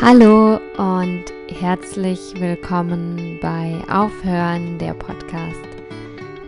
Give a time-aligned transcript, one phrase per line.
[0.00, 5.60] Hallo und herzlich willkommen bei Aufhören der Podcast.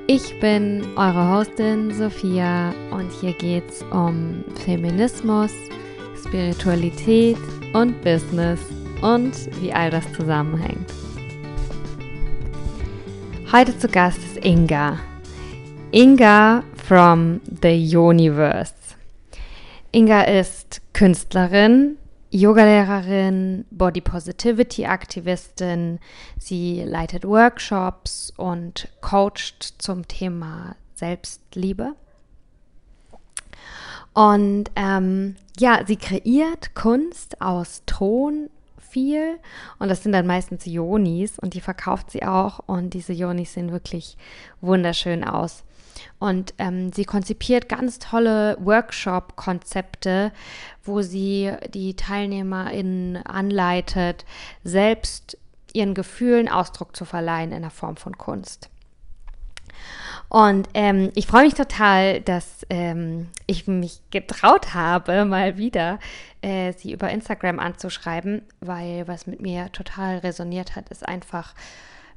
[0.08, 5.52] Ich bin eure Hostin Sophia und hier geht es um Feminismus,
[6.26, 7.38] Spiritualität
[7.72, 8.60] und Business
[9.00, 9.32] und
[9.62, 10.92] wie all das zusammenhängt.
[13.52, 14.98] Heute zu Gast ist Inga.
[15.92, 18.74] Inga from the Universe.
[19.92, 21.96] Inga ist Künstlerin,
[22.36, 25.98] Yogalehrerin, Body Positivity Aktivistin.
[26.38, 31.94] Sie leitet Workshops und coacht zum Thema Selbstliebe.
[34.12, 39.38] Und ähm, ja, sie kreiert Kunst aus Ton viel
[39.78, 43.72] und das sind dann meistens Ionis und die verkauft sie auch und diese Ionis sehen
[43.72, 44.16] wirklich
[44.60, 45.64] wunderschön aus.
[46.18, 50.32] Und ähm, sie konzipiert ganz tolle Workshop-Konzepte,
[50.82, 54.24] wo sie die TeilnehmerInnen anleitet,
[54.64, 55.36] selbst
[55.72, 58.70] ihren Gefühlen Ausdruck zu verleihen in der Form von Kunst.
[60.28, 66.00] Und ähm, ich freue mich total, dass ähm, ich mich getraut habe, mal wieder
[66.42, 71.54] äh, sie über Instagram anzuschreiben, weil was mit mir total resoniert hat, ist einfach,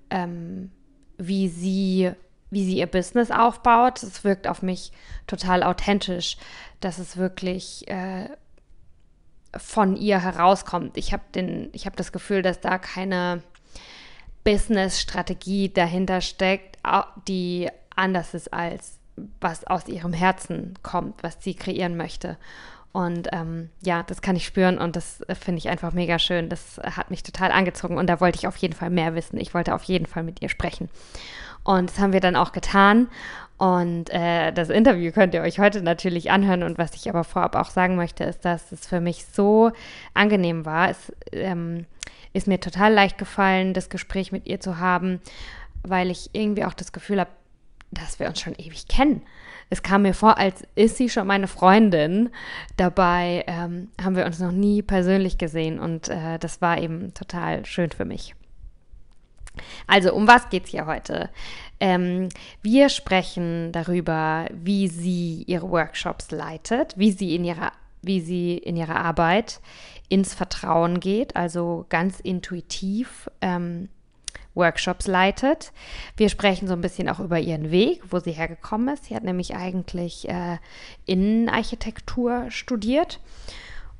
[0.09, 0.71] ähm,
[1.17, 2.11] wie sie
[2.49, 4.01] wie sie ihr Business aufbaut.
[4.03, 4.91] Es wirkt auf mich
[5.27, 6.37] total authentisch,
[6.79, 8.29] dass es wirklich äh,
[9.55, 10.97] von ihr herauskommt.
[10.97, 13.43] Ich habe habe das Gefühl, dass da keine
[14.43, 16.77] Business-Strategie dahinter steckt,
[17.27, 18.99] die anders ist als
[19.41, 22.37] was aus ihrem Herzen kommt, was sie kreieren möchte.
[22.91, 26.49] Und ähm, ja, das kann ich spüren und das äh, finde ich einfach mega schön.
[26.49, 29.39] Das hat mich total angezogen und da wollte ich auf jeden Fall mehr wissen.
[29.39, 30.89] Ich wollte auf jeden Fall mit ihr sprechen.
[31.69, 33.09] Und das haben wir dann auch getan.
[33.59, 36.63] Und äh, das Interview könnt ihr euch heute natürlich anhören.
[36.63, 39.71] Und was ich aber vorab auch sagen möchte, ist, dass es für mich so
[40.15, 40.89] angenehm war.
[40.89, 41.85] Es ähm,
[42.33, 45.21] ist mir total leicht gefallen, das Gespräch mit ihr zu haben,
[45.83, 47.29] weil ich irgendwie auch das Gefühl habe,
[47.91, 49.21] dass wir uns schon ewig kennen.
[49.69, 52.31] Es kam mir vor, als ist sie schon meine Freundin.
[52.77, 57.63] Dabei ähm, haben wir uns noch nie persönlich gesehen und äh, das war eben total
[57.67, 58.33] schön für mich.
[59.87, 61.29] Also, um was geht es hier heute?
[61.79, 62.29] Ähm,
[62.61, 67.71] wir sprechen darüber, wie sie ihre Workshops leitet, wie sie in ihrer,
[68.01, 69.61] wie sie in ihrer Arbeit
[70.09, 73.89] ins Vertrauen geht, also ganz intuitiv ähm,
[74.55, 75.71] Workshops leitet.
[76.17, 79.05] Wir sprechen so ein bisschen auch über ihren Weg, wo sie hergekommen ist.
[79.05, 80.57] Sie hat nämlich eigentlich äh,
[81.05, 83.19] Innenarchitektur studiert,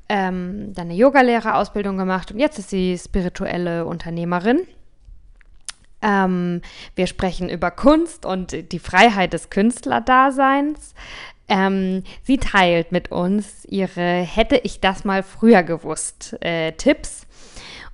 [0.08, 4.60] ähm, dann eine Yogalehrerausbildung gemacht und jetzt ist sie spirituelle Unternehmerin.
[6.02, 6.62] Ähm,
[6.94, 10.94] wir sprechen über Kunst und die Freiheit des Künstlerdaseins.
[11.48, 17.26] Ähm, sie teilt mit uns ihre Hätte ich das mal früher gewusst äh, Tipps.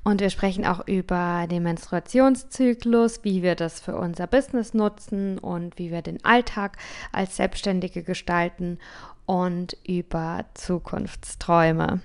[0.04, 5.78] Und wir sprechen auch über den Menstruationszyklus, wie wir das für unser Business nutzen und
[5.78, 6.76] wie wir den Alltag
[7.10, 8.78] als Selbstständige gestalten
[9.24, 12.02] und über Zukunftsträume.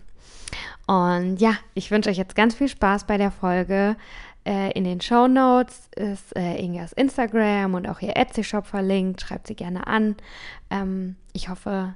[0.88, 3.96] Und ja, ich wünsche euch jetzt ganz viel Spaß bei der Folge.
[4.44, 9.22] Äh, in den Show Notes ist äh, Ingas Instagram und auch ihr Etsy-Shop verlinkt.
[9.22, 10.16] Schreibt sie gerne an.
[10.72, 11.96] Ähm, ich hoffe,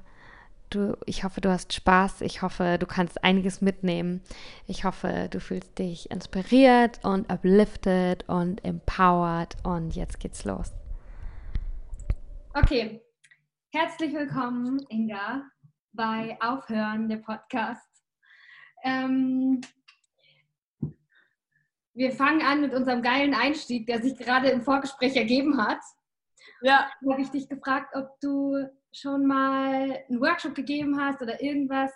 [0.70, 2.22] du, ich hoffe, du hast Spaß.
[2.22, 4.22] Ich hoffe, du kannst einiges mitnehmen.
[4.68, 9.56] Ich hoffe, du fühlst dich inspiriert und uplifted und empowered.
[9.64, 10.72] Und jetzt geht's los.
[12.54, 13.02] Okay,
[13.74, 15.44] herzlich willkommen, Inga,
[15.94, 17.90] bei Aufhören, der Podcast.
[18.84, 19.62] Ähm,
[21.96, 25.80] wir fangen an mit unserem geilen Einstieg, der sich gerade im Vorgespräch ergeben hat.
[26.62, 26.90] Ja.
[27.02, 31.92] Da habe ich dich gefragt, ob du schon mal einen Workshop gegeben hast oder irgendwas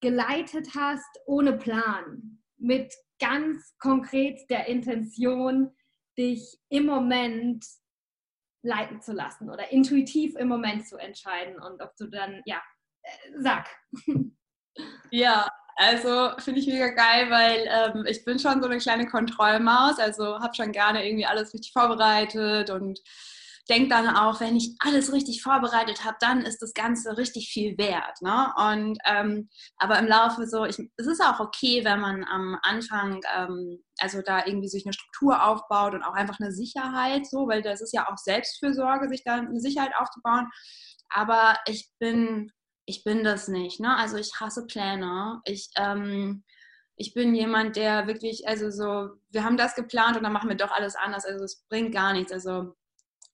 [0.00, 5.74] geleitet hast ohne Plan, mit ganz konkret der Intention,
[6.18, 7.64] dich im Moment
[8.62, 12.62] leiten zu lassen oder intuitiv im Moment zu entscheiden und ob du dann, ja,
[13.02, 13.68] äh, sag.
[15.10, 19.98] Ja, also finde ich mega geil, weil ähm, ich bin schon so eine kleine Kontrollmaus,
[19.98, 23.00] also habe schon gerne irgendwie alles richtig vorbereitet und
[23.68, 27.78] denke dann auch, wenn ich alles richtig vorbereitet habe, dann ist das Ganze richtig viel
[27.78, 28.20] wert.
[28.20, 28.52] Ne?
[28.56, 29.48] Und ähm,
[29.78, 34.20] aber im Laufe so, ich, es ist auch okay, wenn man am Anfang ähm, also
[34.22, 37.94] da irgendwie sich eine Struktur aufbaut und auch einfach eine Sicherheit, so, weil das ist
[37.94, 40.50] ja auch Selbstfürsorge, sich da eine Sicherheit aufzubauen.
[41.08, 42.50] Aber ich bin
[42.86, 43.80] ich bin das nicht.
[43.80, 43.96] Ne?
[43.96, 45.40] Also ich hasse Pläne.
[45.44, 46.44] Ich, ähm,
[46.96, 50.56] ich bin jemand, der wirklich, also so, wir haben das geplant und dann machen wir
[50.56, 51.24] doch alles anders.
[51.24, 52.32] Also es bringt gar nichts.
[52.32, 52.74] Also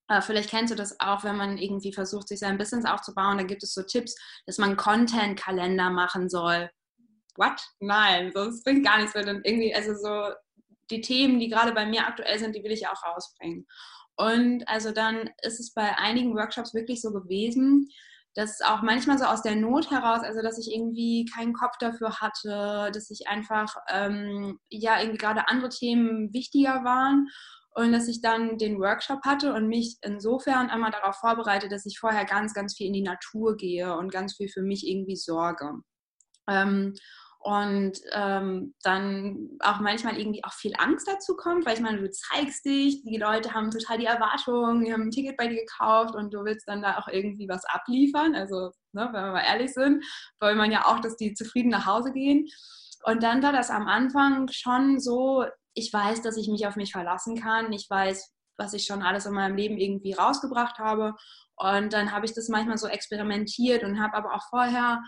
[0.08, 3.38] äh, vielleicht kennst du das auch, wenn man irgendwie versucht, sich sein Business aufzubauen.
[3.38, 4.16] Da gibt es so Tipps,
[4.46, 6.70] dass man Content-Kalender machen soll.
[7.36, 7.60] what?
[7.80, 10.34] Nein, so, das bringt gar nichts, weil irgendwie, also so
[10.90, 13.66] die Themen, die gerade bei mir aktuell sind, die will ich auch rausbringen.
[14.16, 17.88] Und also dann ist es bei einigen Workshops wirklich so gewesen,
[18.34, 22.20] dass auch manchmal so aus der Not heraus, also dass ich irgendwie keinen Kopf dafür
[22.20, 27.28] hatte, dass ich einfach, ähm, ja, irgendwie gerade andere Themen wichtiger waren
[27.74, 31.98] und dass ich dann den Workshop hatte und mich insofern einmal darauf vorbereite, dass ich
[31.98, 35.72] vorher ganz, ganz viel in die Natur gehe und ganz viel für mich irgendwie sorge.
[36.48, 36.94] Ähm,
[37.42, 42.10] und ähm, dann auch manchmal irgendwie auch viel Angst dazu kommt, weil ich meine, du
[42.10, 46.14] zeigst dich, die Leute haben total die Erwartungen, die haben ein Ticket bei dir gekauft
[46.14, 48.34] und du willst dann da auch irgendwie was abliefern.
[48.34, 50.04] Also, ne, wenn wir mal ehrlich sind,
[50.38, 52.46] wollen man ja auch, dass die zufrieden nach Hause gehen.
[53.04, 56.92] Und dann war das am Anfang schon so, ich weiß, dass ich mich auf mich
[56.92, 57.72] verlassen kann.
[57.72, 61.14] Ich weiß, was ich schon alles in meinem Leben irgendwie rausgebracht habe.
[61.56, 65.02] Und dann habe ich das manchmal so experimentiert und habe aber auch vorher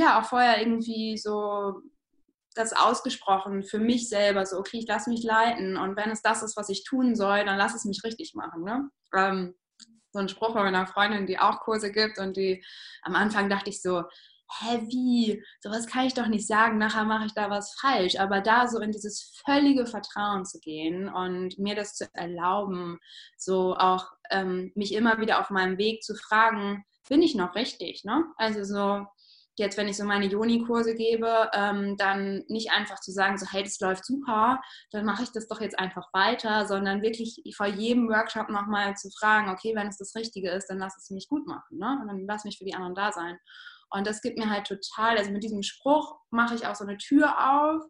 [0.00, 1.80] ja auch vorher irgendwie so
[2.54, 6.42] das ausgesprochen für mich selber, so, okay, ich lasse mich leiten und wenn es das
[6.42, 8.62] ist, was ich tun soll, dann lass es mich richtig machen.
[8.62, 8.88] Ne?
[9.14, 9.54] Ähm,
[10.12, 12.64] so ein Spruch von meiner Freundin, die auch Kurse gibt und die
[13.02, 14.04] am Anfang dachte ich so,
[14.60, 15.44] hä, wie?
[15.60, 18.16] Sowas kann ich doch nicht sagen, nachher mache ich da was falsch.
[18.18, 22.98] Aber da so in dieses völlige Vertrauen zu gehen und mir das zu erlauben,
[23.36, 28.04] so auch ähm, mich immer wieder auf meinem Weg zu fragen, bin ich noch richtig?
[28.04, 28.24] Ne?
[28.36, 29.06] Also so,
[29.56, 33.62] jetzt, wenn ich so meine Joni-Kurse gebe, ähm, dann nicht einfach zu sagen, so, hey,
[33.62, 34.60] das läuft super,
[34.90, 39.10] dann mache ich das doch jetzt einfach weiter, sondern wirklich vor jedem Workshop nochmal zu
[39.10, 41.98] fragen, okay, wenn es das Richtige ist, dann lass es mich gut machen, ne?
[42.00, 43.38] Und dann lass mich für die anderen da sein.
[43.90, 46.96] Und das gibt mir halt total, also mit diesem Spruch mache ich auch so eine
[46.96, 47.82] Tür auf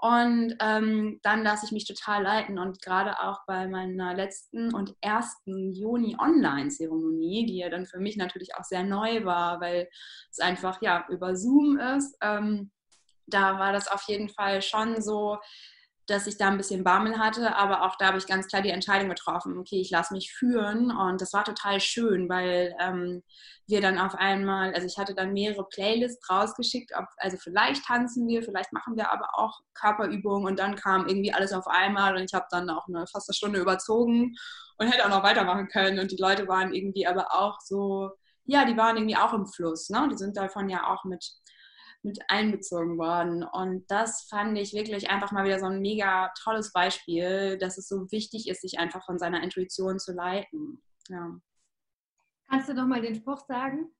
[0.00, 2.58] und ähm, dann lasse ich mich total leiten.
[2.58, 8.54] Und gerade auch bei meiner letzten und ersten Juni-Online-Zeremonie, die ja dann für mich natürlich
[8.54, 9.88] auch sehr neu war, weil
[10.30, 12.70] es einfach ja über Zoom ist, ähm,
[13.26, 15.38] da war das auf jeden Fall schon so,
[16.08, 18.70] dass ich da ein bisschen Bammel hatte, aber auch da habe ich ganz klar die
[18.70, 20.90] Entscheidung getroffen, okay, ich lasse mich führen.
[20.90, 23.22] Und das war total schön, weil ähm,
[23.66, 28.26] wir dann auf einmal, also ich hatte dann mehrere Playlists rausgeschickt, ob, also vielleicht tanzen
[28.26, 30.46] wir, vielleicht machen wir aber auch Körperübungen.
[30.46, 33.34] Und dann kam irgendwie alles auf einmal und ich habe dann auch eine fast eine
[33.34, 34.34] Stunde überzogen
[34.78, 35.98] und hätte auch noch weitermachen können.
[35.98, 38.12] Und die Leute waren irgendwie aber auch so,
[38.46, 40.08] ja, die waren irgendwie auch im Fluss, ne?
[40.10, 41.22] Die sind davon ja auch mit
[42.08, 43.44] mit einbezogen worden.
[43.44, 47.86] Und das fand ich wirklich einfach mal wieder so ein mega tolles Beispiel, dass es
[47.86, 50.82] so wichtig ist, sich einfach von seiner Intuition zu leiten.
[51.08, 51.38] Ja.
[52.48, 53.94] Kannst du doch mal den Spruch sagen?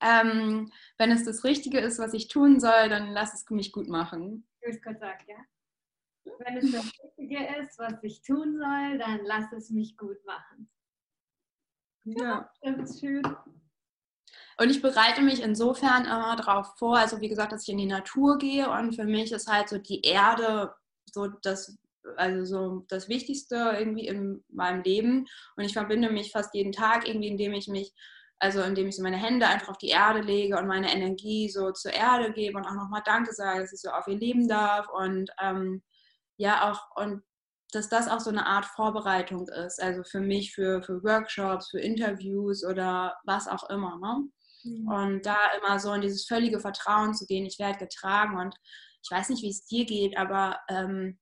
[0.00, 3.88] Ähm, wenn es das Richtige ist, was ich tun soll, dann lass es mich gut
[3.88, 4.46] machen.
[4.66, 5.36] Hast gesagt, ja.
[6.38, 10.68] Wenn es das Richtige ist, was ich tun soll, dann lass es mich gut machen.
[12.04, 12.50] Ja.
[12.60, 13.22] Das ist schön.
[14.58, 17.86] Und ich bereite mich insofern immer darauf vor, also wie gesagt, dass ich in die
[17.86, 20.72] Natur gehe und für mich ist halt so die Erde
[21.12, 21.78] so das,
[22.16, 25.26] also so das Wichtigste irgendwie in meinem Leben.
[25.56, 27.92] Und ich verbinde mich fast jeden Tag irgendwie, indem ich mich,
[28.38, 31.72] also indem ich so meine Hände einfach auf die Erde lege und meine Energie so
[31.72, 34.86] zur Erde gebe und auch nochmal Danke sage, dass ich so auf ihr leben darf
[34.88, 35.82] und ähm,
[36.36, 37.22] ja auch und
[37.72, 41.80] dass das auch so eine Art Vorbereitung ist, also für mich, für, für Workshops, für
[41.80, 43.98] Interviews oder was auch immer.
[43.98, 44.28] Ne?
[44.64, 44.88] Mhm.
[44.88, 48.54] Und da immer so in dieses völlige Vertrauen zu gehen, ich werde getragen und
[49.02, 51.18] ich weiß nicht, wie es dir geht, aber ähm,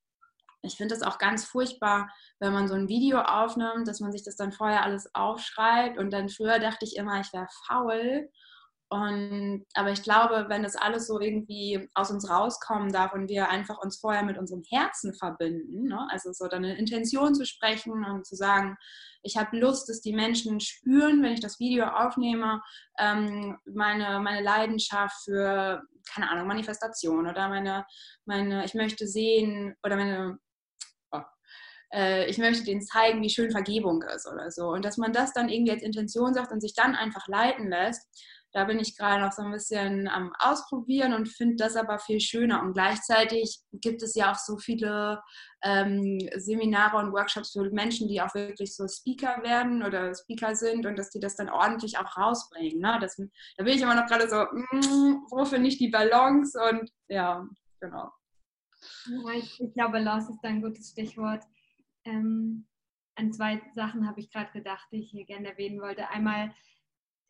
[0.61, 2.09] ich finde das auch ganz furchtbar,
[2.39, 6.11] wenn man so ein Video aufnimmt, dass man sich das dann vorher alles aufschreibt und
[6.11, 8.29] dann früher dachte ich immer, ich wäre faul
[8.93, 13.49] und, aber ich glaube, wenn das alles so irgendwie aus uns rauskommen darf und wir
[13.49, 16.07] einfach uns vorher mit unserem Herzen verbinden, ne?
[16.11, 18.77] also so dann eine Intention zu sprechen und zu sagen,
[19.23, 22.61] ich habe Lust, dass die Menschen spüren, wenn ich das Video aufnehme,
[22.99, 25.81] ähm, meine, meine Leidenschaft für,
[26.13, 27.87] keine Ahnung, Manifestation oder meine,
[28.25, 30.37] meine, ich möchte sehen oder meine,
[31.11, 31.21] oh,
[31.91, 34.67] äh, ich möchte denen zeigen, wie schön Vergebung ist oder so.
[34.67, 38.07] Und dass man das dann irgendwie als Intention sagt und sich dann einfach leiten lässt,
[38.53, 42.19] da bin ich gerade noch so ein bisschen am Ausprobieren und finde das aber viel
[42.19, 42.61] schöner.
[42.61, 45.21] Und gleichzeitig gibt es ja auch so viele
[45.63, 50.85] ähm, Seminare und Workshops für Menschen, die auch wirklich so Speaker werden oder Speaker sind
[50.85, 52.79] und dass die das dann ordentlich auch rausbringen.
[52.79, 52.99] Ne?
[53.01, 56.59] Das, da bin ich immer noch gerade so, mm, wo finde ich die Balance?
[56.69, 57.43] Und ja,
[57.79, 58.11] genau.
[59.35, 61.43] Ich, ich glaube, Balance ist ein gutes Stichwort.
[62.05, 62.67] Ähm,
[63.15, 66.09] an zwei Sachen habe ich gerade gedacht, die ich hier gerne erwähnen wollte.
[66.09, 66.53] Einmal,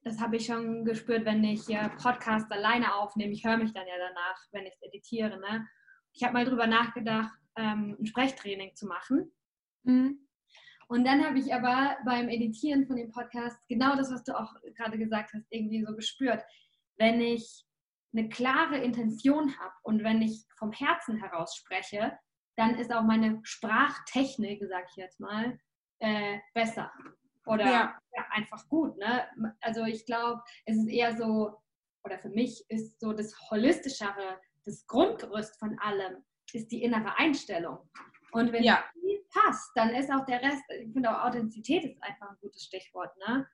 [0.04, 3.32] das habe ich schon gespürt, wenn ich äh, Podcast alleine aufnehme.
[3.32, 5.40] Ich höre mich dann ja danach, wenn ich es editiere.
[5.40, 5.68] Ne?
[6.14, 9.32] Ich habe mal drüber nachgedacht, ähm, ein Sprechtraining zu machen.
[9.84, 10.28] Mhm.
[10.88, 14.54] Und dann habe ich aber beim Editieren von dem Podcast genau das, was du auch
[14.76, 16.44] gerade gesagt hast, irgendwie so gespürt.
[16.98, 17.66] Wenn ich
[18.12, 22.18] eine klare Intention habe und wenn ich vom Herzen heraus spreche,
[22.58, 25.58] dann ist auch meine Sprachtechnik, sag ich jetzt mal,
[26.00, 26.92] äh, besser.
[27.46, 28.00] Oder ja.
[28.16, 28.98] Ja, einfach gut.
[28.98, 29.28] Ne?
[29.62, 31.60] Also ich glaube, es ist eher so,
[32.04, 36.24] oder für mich ist so das Holistischere, das Grundgerüst von allem,
[36.54, 37.90] ist die innere Einstellung.
[38.32, 38.84] Und wenn ja.
[38.96, 42.64] die passt, dann ist auch der Rest, ich finde auch Authentizität ist einfach ein gutes
[42.64, 43.12] Stichwort.
[43.28, 43.48] Ne?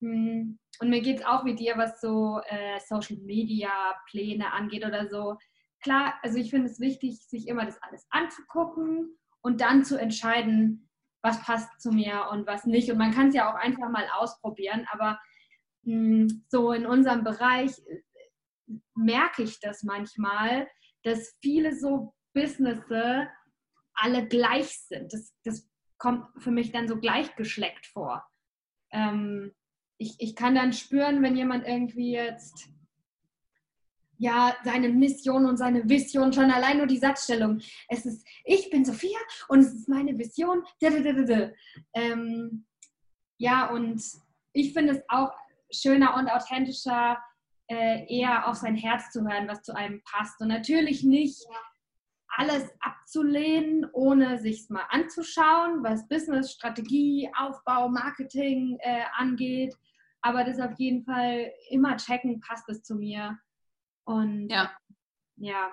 [0.00, 0.58] Hm.
[0.80, 3.70] Und mir geht es auch wie dir, was so äh, Social Media
[4.08, 5.36] Pläne angeht oder so.
[5.82, 10.83] Klar, also ich finde es wichtig, sich immer das alles anzugucken und dann zu entscheiden,
[11.24, 12.90] was passt zu mir und was nicht.
[12.90, 15.18] Und man kann es ja auch einfach mal ausprobieren, aber
[15.82, 20.68] mh, hm, so in unserem Bereich äh, merke ich das manchmal,
[21.02, 23.26] dass viele so Businesses
[23.94, 25.12] alle gleich sind.
[25.14, 28.26] Das, das kommt für mich dann so gleichgeschleckt vor.
[28.90, 29.54] Ähm,
[29.96, 32.68] ich, ich kann dann spüren, wenn jemand irgendwie jetzt
[34.18, 37.60] ja, seine Mission und seine Vision, schon allein nur die Satzstellung.
[37.88, 39.18] Es ist, ich bin Sophia
[39.48, 40.62] und es ist meine Vision.
[41.94, 42.66] Ähm,
[43.38, 44.02] ja, und
[44.52, 45.32] ich finde es auch
[45.70, 47.18] schöner und authentischer,
[47.68, 50.40] äh, eher auf sein Herz zu hören, was zu einem passt.
[50.40, 51.44] Und natürlich nicht
[52.36, 59.74] alles abzulehnen, ohne sich mal anzuschauen, was Business, Strategie, Aufbau, Marketing äh, angeht.
[60.20, 63.38] Aber das auf jeden Fall immer checken, passt es zu mir.
[64.04, 64.70] Und ja.
[65.36, 65.72] ja.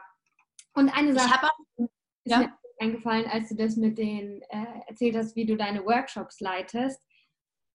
[0.74, 1.90] Und eine Sache ist
[2.26, 2.40] ja.
[2.40, 7.00] mir eingefallen, als du das mit den äh, erzählt hast, wie du deine Workshops leitest.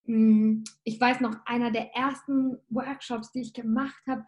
[0.06, 4.24] Hm, ich weiß noch, einer der ersten Workshops, die ich gemacht habe,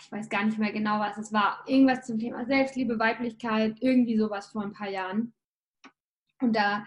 [0.00, 1.62] ich weiß gar nicht mehr genau, was es war.
[1.66, 5.32] Irgendwas zum Thema Selbstliebe, Weiblichkeit, irgendwie sowas vor ein paar Jahren.
[6.40, 6.84] Und da,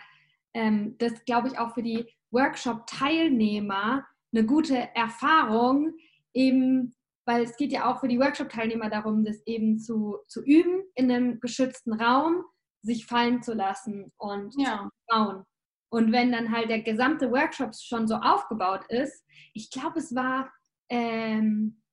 [0.53, 5.93] ähm, das glaube ich auch für die Workshop-Teilnehmer eine gute Erfahrung,
[6.33, 6.95] eben
[7.29, 11.11] weil es geht ja auch für die Workshop-Teilnehmer darum, das eben zu, zu üben, in
[11.11, 12.43] einem geschützten Raum,
[12.81, 14.77] sich fallen zu lassen und ja.
[14.77, 15.43] zu bauen.
[15.91, 20.51] Und wenn dann halt der gesamte Workshop schon so aufgebaut ist, ich glaube, es war
[20.89, 21.83] ähm,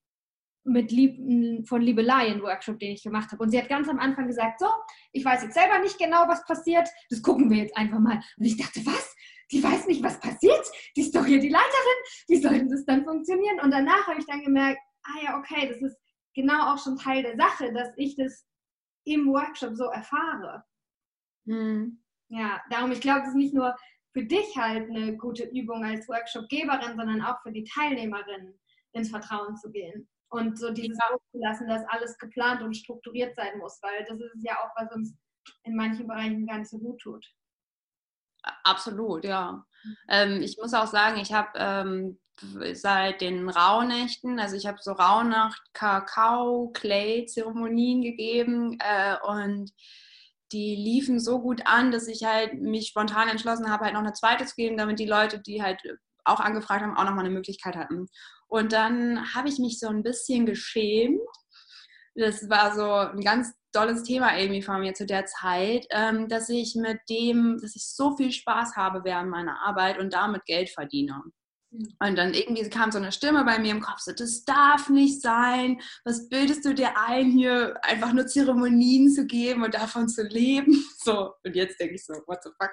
[0.65, 3.43] mit Lieb von Liebelei ein Workshop, den ich gemacht habe.
[3.43, 4.69] Und sie hat ganz am Anfang gesagt, so,
[5.13, 8.23] ich weiß jetzt selber nicht genau, was passiert, das gucken wir jetzt einfach mal.
[8.39, 9.15] Und ich dachte, was?
[9.53, 10.67] Die weiß nicht, was passiert?
[10.97, 12.01] Die ist doch hier die Leiterin.
[12.27, 13.61] Wie soll denn das dann funktionieren?
[13.61, 15.99] Und danach habe ich dann gemerkt, ah ja, okay, das ist
[16.35, 18.47] genau auch schon Teil der Sache, dass ich das
[19.05, 20.65] im Workshop so erfahre.
[21.47, 22.03] Hm.
[22.29, 23.75] Ja, darum, ich glaube, das ist nicht nur
[24.13, 28.59] für dich halt eine gute Übung als Workshopgeberin, sondern auch für die Teilnehmerinnen
[28.93, 30.09] ins Vertrauen zu gehen.
[30.29, 31.17] Und so dieses ja.
[31.35, 35.15] lassen, dass alles geplant und strukturiert sein muss, weil das ist ja auch, was uns
[35.63, 37.25] in manchen Bereichen gar nicht so gut tut.
[38.65, 39.65] Absolut, ja.
[39.85, 39.97] Mhm.
[40.09, 42.19] Ähm, ich muss auch sagen, ich habe ähm,
[42.75, 49.73] seit den Rauhnächten, also ich habe so Rauhnacht, Kakao, Clay-Zeremonien gegeben äh, und
[50.53, 54.13] die liefen so gut an, dass ich halt mich spontan entschlossen habe, halt noch eine
[54.13, 55.81] zweite zu geben, damit die Leute, die halt
[56.25, 58.09] auch angefragt haben, auch nochmal eine Möglichkeit hatten.
[58.49, 61.21] Und dann habe ich mich so ein bisschen geschämt.
[62.15, 66.49] Das war so ein ganz tolles Thema irgendwie von mir zu der Zeit, ähm, dass
[66.49, 70.71] ich mit dem, dass ich so viel Spaß habe während meiner Arbeit und damit Geld
[70.71, 71.23] verdiene.
[71.99, 75.21] Und dann irgendwie kam so eine Stimme bei mir im Kopf, so, das darf nicht
[75.21, 75.81] sein.
[76.05, 80.85] Was bildest du dir ein, hier einfach nur Zeremonien zu geben und davon zu leben?
[81.07, 82.73] So, und jetzt denke ich so, what the fuck?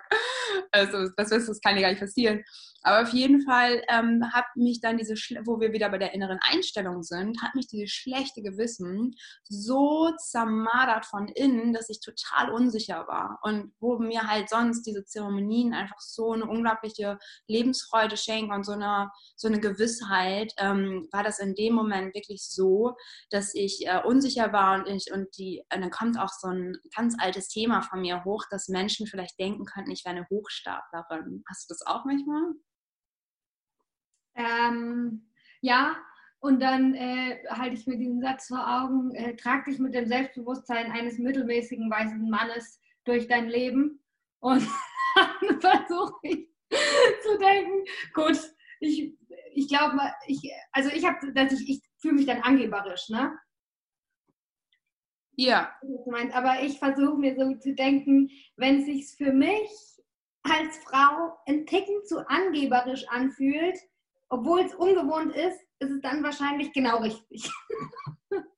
[0.71, 2.43] Also, das, das kann ja gar nicht passieren.
[2.83, 6.39] Aber auf jeden Fall ähm, hat mich dann diese, wo wir wieder bei der inneren
[6.41, 13.07] Einstellung sind, hat mich dieses schlechte Gewissen so zermadert von innen, dass ich total unsicher
[13.07, 13.39] war.
[13.41, 18.73] Und wo mir halt sonst diese Zeremonien einfach so eine unglaubliche Lebensfreude schenken und so
[18.73, 22.95] eine, so eine Gewissheit, ähm, war das in dem Moment wirklich so,
[23.29, 26.77] dass ich äh, unsicher war und, ich, und die, äh, dann kommt auch so ein
[26.93, 31.43] ganz altes Thema von mir hoch, dass Menschen vielleicht denken könnten, ich wäre eine Hochstaplerin.
[31.47, 32.53] Hast du das auch manchmal?
[34.35, 35.29] Ähm,
[35.61, 35.95] ja,
[36.39, 40.07] und dann äh, halte ich mir diesen Satz vor Augen, äh, trag dich mit dem
[40.07, 44.03] Selbstbewusstsein eines mittelmäßigen weißen Mannes durch dein Leben.
[44.39, 44.67] Und
[45.15, 46.49] dann versuche ich
[47.23, 48.37] zu denken, gut,
[48.81, 49.15] ich,
[49.53, 49.97] ich glaube,
[50.27, 53.37] ich, also ich habe, dass ich, ich fühle mich dann angeberisch, ne?
[55.35, 55.73] Ja.
[56.33, 59.69] Aber ich versuche mir so zu denken, wenn es sich für mich
[60.43, 63.79] als Frau ein Ticken zu angeberisch anfühlt,
[64.33, 67.51] obwohl es ungewohnt ist, ist es dann wahrscheinlich genau richtig.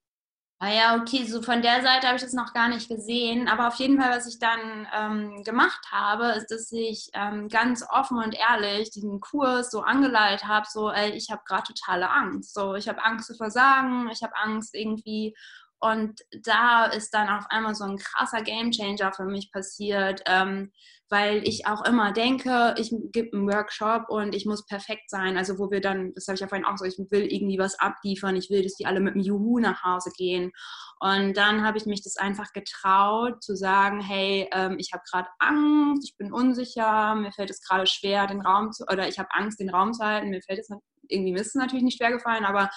[0.58, 3.50] Ah ja, okay, so von der Seite habe ich das noch gar nicht gesehen.
[3.50, 7.86] Aber auf jeden Fall, was ich dann ähm, gemacht habe, ist, dass ich ähm, ganz
[7.90, 12.54] offen und ehrlich diesen Kurs so angeleitet habe, so, ey, ich habe gerade totale Angst.
[12.54, 15.36] So, ich habe Angst zu versagen, ich habe Angst irgendwie
[15.80, 20.72] und da ist dann auf einmal so ein krasser Gamechanger für mich passiert, ähm,
[21.10, 25.38] weil ich auch immer denke, ich gebe einen Workshop und ich muss perfekt sein.
[25.38, 27.78] Also wo wir dann, das habe ich ja vorhin auch so, ich will irgendwie was
[27.78, 30.52] abliefern, ich will, dass die alle mit dem Juhu nach Hause gehen.
[31.00, 35.30] Und dann habe ich mich das einfach getraut zu sagen, hey, ähm, ich habe gerade
[35.40, 39.30] Angst, ich bin unsicher, mir fällt es gerade schwer, den Raum zu, oder ich habe
[39.34, 40.70] Angst, den Raum zu halten, mir fällt es
[41.08, 42.70] irgendwie, ist es natürlich nicht schwer gefallen, aber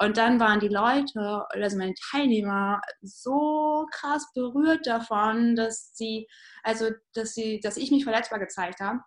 [0.00, 6.26] und dann waren die Leute, also meine Teilnehmer, so krass berührt davon, dass sie,
[6.62, 9.00] also dass sie, dass ich mich verletzbar gezeigt habe.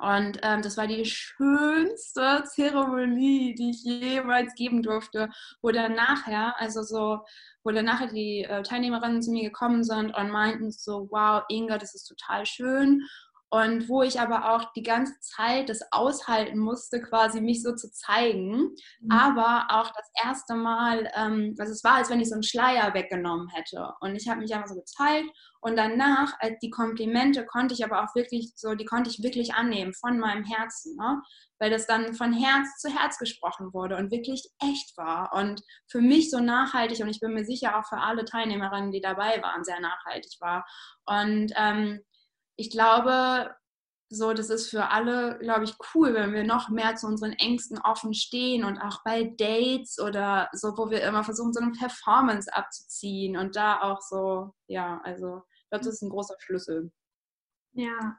[0.00, 5.28] Und ähm, das war die schönste Zeremonie, die ich jemals geben durfte,
[5.60, 7.20] wo dann nachher, also so,
[7.64, 11.78] wo dann nachher die äh, Teilnehmerinnen zu mir gekommen sind und meinten so, wow, Inga,
[11.78, 13.02] das ist total schön
[13.50, 17.90] und wo ich aber auch die ganze Zeit das aushalten musste, quasi mich so zu
[17.90, 19.10] zeigen, mhm.
[19.10, 22.92] aber auch das erste Mal, ähm, also es war, als wenn ich so einen Schleier
[22.92, 23.92] weggenommen hätte.
[24.00, 28.04] Und ich habe mich einfach so gezeigt und danach, äh, die Komplimente konnte ich aber
[28.04, 31.22] auch wirklich so, die konnte ich wirklich annehmen von meinem Herzen, ne?
[31.58, 35.32] weil das dann von Herz zu Herz gesprochen wurde und wirklich echt war.
[35.32, 39.00] Und für mich so nachhaltig und ich bin mir sicher auch für alle Teilnehmerinnen, die
[39.00, 40.64] dabei waren, sehr nachhaltig war.
[41.06, 42.00] Und ähm,
[42.58, 43.54] ich glaube,
[44.10, 47.78] so, das ist für alle, glaube ich, cool, wenn wir noch mehr zu unseren Ängsten
[47.78, 52.52] offen stehen und auch bei Dates oder so, wo wir immer versuchen, so eine Performance
[52.52, 56.90] abzuziehen und da auch so, ja, also ich glaube, das ist ein großer Schlüssel.
[57.72, 58.18] Ja.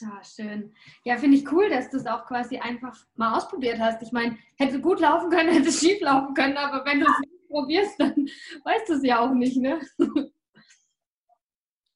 [0.00, 0.74] Ja, schön.
[1.04, 4.02] Ja, finde ich cool, dass du es auch quasi einfach mal ausprobiert hast.
[4.02, 7.48] Ich meine, hätte gut laufen können, hätte schief laufen können, aber wenn du es nicht
[7.48, 8.26] probierst, dann
[8.64, 9.80] weißt du es ja auch nicht, ne?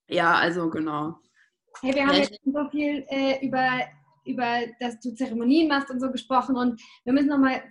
[0.09, 1.19] Ja, also genau.
[1.83, 3.87] Hey, wir haben jetzt so viel äh, über,
[4.25, 7.63] über, dass du Zeremonien machst und so gesprochen und wir müssen nochmal,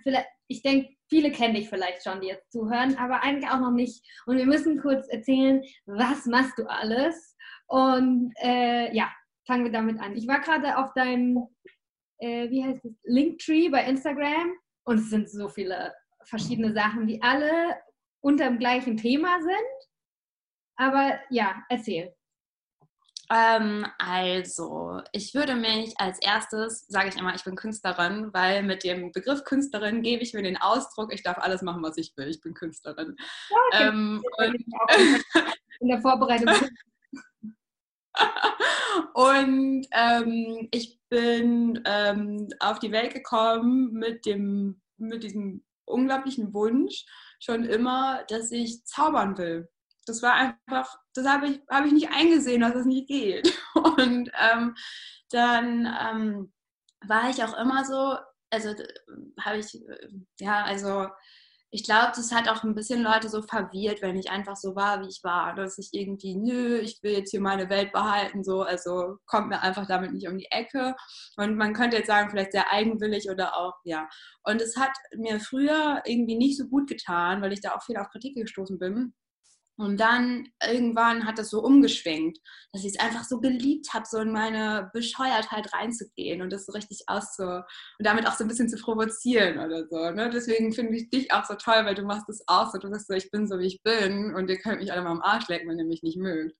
[0.48, 4.04] ich denke, viele kennen dich vielleicht schon, die jetzt zuhören, aber einige auch noch nicht.
[4.26, 7.36] Und wir müssen kurz erzählen, was machst du alles?
[7.66, 9.10] Und äh, ja,
[9.46, 10.16] fangen wir damit an.
[10.16, 11.48] Ich war gerade auf deinem,
[12.18, 14.52] äh, wie heißt es, Linktree bei Instagram
[14.84, 15.92] und es sind so viele
[16.24, 17.76] verschiedene Sachen, die alle
[18.20, 19.90] unter dem gleichen Thema sind.
[20.76, 22.15] Aber ja, erzähl.
[23.30, 28.84] Ähm, also, ich würde mich als erstes, sage ich immer, ich bin Künstlerin, weil mit
[28.84, 32.28] dem Begriff Künstlerin gebe ich mir den Ausdruck, ich darf alles machen, was ich will.
[32.28, 33.16] Ich bin Künstlerin.
[33.50, 34.22] Ja, ähm,
[35.80, 36.54] in der Vorbereitung.
[39.14, 47.04] und ähm, ich bin ähm, auf die Welt gekommen mit, dem, mit diesem unglaublichen Wunsch
[47.40, 49.68] schon immer, dass ich zaubern will
[50.06, 53.52] das war einfach, das habe ich, hab ich nicht eingesehen, dass es nicht geht.
[53.74, 54.74] Und ähm,
[55.30, 56.52] dann ähm,
[57.06, 58.16] war ich auch immer so,
[58.50, 58.74] also
[59.40, 59.78] habe ich,
[60.40, 61.08] ja, also
[61.70, 65.02] ich glaube, das hat auch ein bisschen Leute so verwirrt, wenn ich einfach so war,
[65.02, 65.54] wie ich war.
[65.54, 69.60] Dass ich irgendwie, nö, ich will jetzt hier meine Welt behalten, so, also kommt mir
[69.60, 70.94] einfach damit nicht um die Ecke.
[71.36, 74.08] Und man könnte jetzt sagen, vielleicht sehr eigenwillig oder auch, ja.
[74.44, 77.96] Und es hat mir früher irgendwie nicht so gut getan, weil ich da auch viel
[77.96, 79.12] auf Kritik gestoßen bin.
[79.78, 82.38] Und dann irgendwann hat das so umgeschwenkt,
[82.72, 86.72] dass ich es einfach so geliebt habe, so in meine Bescheuertheit reinzugehen und das so
[86.72, 87.64] richtig auszu und
[87.98, 90.10] damit auch so ein bisschen zu provozieren oder so.
[90.12, 90.30] Ne?
[90.30, 93.06] Deswegen finde ich dich auch so toll, weil du machst es auch so, du bist
[93.06, 95.48] so, ich bin so wie ich bin und ihr könnt mich alle mal am Arsch
[95.48, 96.56] lecken, wenn ihr mich nicht mögt.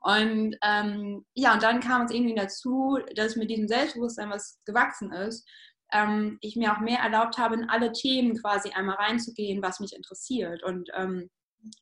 [0.00, 5.12] Und ähm, ja, und dann kam es irgendwie dazu, dass mit diesem Selbstbewusstsein, was gewachsen
[5.12, 5.46] ist,
[5.92, 9.94] ähm, ich mir auch mehr erlaubt habe, in alle Themen quasi einmal reinzugehen, was mich
[9.94, 10.62] interessiert.
[10.62, 11.30] Und ähm,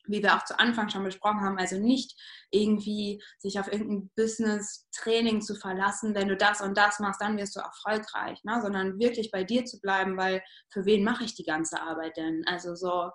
[0.06, 2.18] wie wir auch zu Anfang schon besprochen haben, also nicht
[2.50, 7.56] irgendwie sich auf irgendein Business-Training zu verlassen, wenn du das und das machst, dann wirst
[7.56, 8.60] du erfolgreich, ne?
[8.62, 12.42] sondern wirklich bei dir zu bleiben, weil für wen mache ich die ganze Arbeit denn?
[12.46, 13.10] Also so,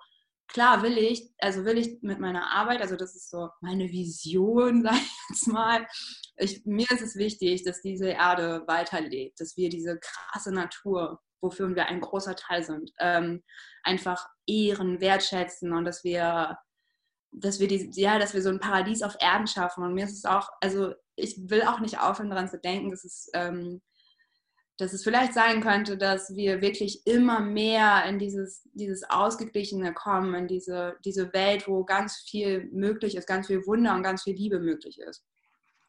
[0.48, 4.82] klar will ich, also will ich mit meiner Arbeit, also das ist so meine Vision,
[4.84, 5.86] sag ich jetzt mal,
[6.36, 11.74] ich, mir ist es wichtig, dass diese Erde weiterlebt, dass wir diese krasse Natur wofür
[11.74, 13.42] wir ein großer Teil sind, ähm,
[13.82, 16.58] einfach ehren, wertschätzen und dass wir,
[17.30, 19.84] dass wir die, ja, dass wir so ein Paradies auf Erden schaffen.
[19.84, 23.04] Und mir ist es auch, also ich will auch nicht aufhören, daran zu denken, dass
[23.04, 23.80] es, ähm,
[24.78, 30.34] dass es vielleicht sein könnte, dass wir wirklich immer mehr in dieses, dieses Ausgeglichene kommen,
[30.34, 34.36] in diese, diese Welt, wo ganz viel möglich ist, ganz viel Wunder und ganz viel
[34.36, 35.24] Liebe möglich ist.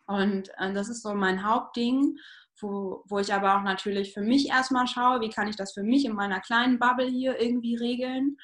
[0.07, 2.17] Und äh, das ist so mein Hauptding
[2.61, 5.83] wo, wo ich aber auch natürlich für mich erstmal schaue, wie kann ich das für
[5.83, 8.37] mich in meiner kleinen Bubble hier irgendwie regeln.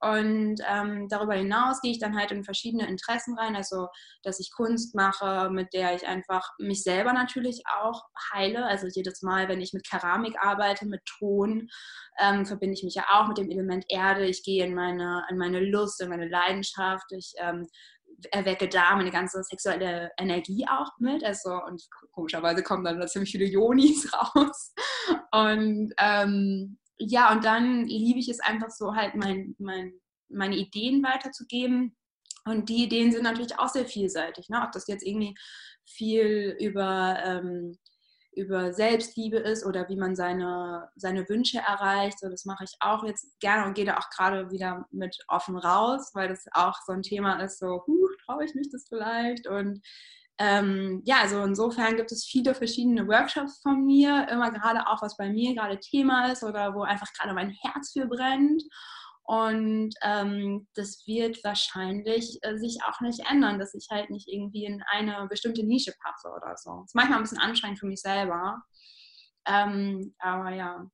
[0.00, 3.88] Und ähm, darüber hinaus gehe ich dann halt in verschiedene Interessen rein, also
[4.22, 8.64] dass ich Kunst mache, mit der ich einfach mich selber natürlich auch heile.
[8.64, 11.68] Also jedes Mal, wenn ich mit Keramik arbeite, mit Ton,
[12.20, 14.24] ähm, verbinde ich mich ja auch mit dem Element Erde.
[14.26, 17.10] Ich gehe in meine, in meine Lust, in meine Leidenschaft.
[17.10, 17.66] Ich ähm,
[18.30, 21.24] erwecke da meine ganze sexuelle Energie auch mit.
[21.24, 24.74] Also, und komischerweise kommen dann da ziemlich viele Jonis raus.
[25.32, 29.92] Und ähm, ja, und dann liebe ich es einfach so, halt mein, mein,
[30.28, 31.96] meine Ideen weiterzugeben.
[32.44, 34.48] Und die Ideen sind natürlich auch sehr vielseitig.
[34.48, 34.62] Ne?
[34.64, 35.34] Ob das jetzt irgendwie
[35.84, 37.78] viel über ähm,
[38.38, 42.20] über Selbstliebe ist oder wie man seine, seine Wünsche erreicht.
[42.20, 45.56] So, das mache ich auch jetzt gerne und gehe da auch gerade wieder mit offen
[45.58, 49.46] raus, weil das auch so ein Thema ist, so, huh, traue ich mich das vielleicht?
[49.46, 49.80] Und
[50.38, 55.16] ähm, ja, also insofern gibt es viele verschiedene Workshops von mir, immer gerade auch, was
[55.16, 58.62] bei mir gerade Thema ist oder wo einfach gerade mein Herz für brennt.
[59.28, 64.64] Und ähm, das wird wahrscheinlich äh, sich auch nicht ändern, dass ich halt nicht irgendwie
[64.64, 66.78] in eine bestimmte Nische passe oder so.
[66.80, 68.62] Das ist manchmal ein bisschen anstrengend für mich selber.
[69.46, 70.86] Ähm, aber ja,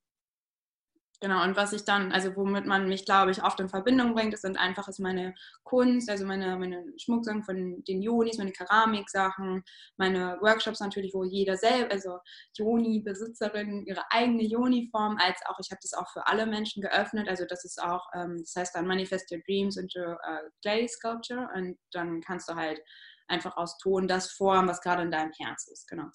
[1.21, 4.35] Genau, und was ich dann, also womit man mich, glaube ich, oft in Verbindung bringt,
[4.35, 9.63] das sind einfach ist meine Kunst, also meine, meine Schmucksachen von den Jonis, meine Keramiksachen,
[9.97, 12.19] meine Workshops natürlich, wo jeder selbst, also
[12.57, 17.45] Joni-Besitzerin ihre eigene Joni-Form, als auch, ich habe das auch für alle Menschen geöffnet, also
[17.49, 21.79] das ist auch, ähm, das heißt dann Manifest Your Dreams into uh, Clay Sculpture und
[21.93, 22.81] dann kannst du halt
[23.29, 26.09] einfach aus Ton das formen, was gerade in deinem Herz ist, genau.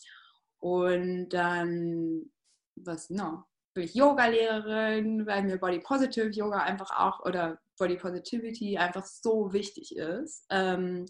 [0.60, 2.32] Und dann,
[2.76, 3.46] was noch?
[3.74, 9.54] Bin ich Yoga-Lehrerin, weil mir Body Positive Yoga einfach auch oder Body Positivity einfach so
[9.54, 11.06] wichtig ist, ähm,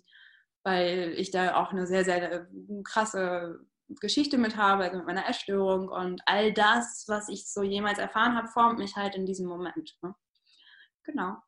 [0.63, 2.45] weil ich da auch eine sehr, sehr äh,
[2.83, 3.59] krasse
[4.01, 8.35] Geschichte mit habe, also mit meiner Essstörung und all das, was ich so jemals erfahren
[8.35, 9.97] habe, formt mich halt in diesem Moment.
[10.01, 10.15] Ne?
[11.03, 11.37] Genau.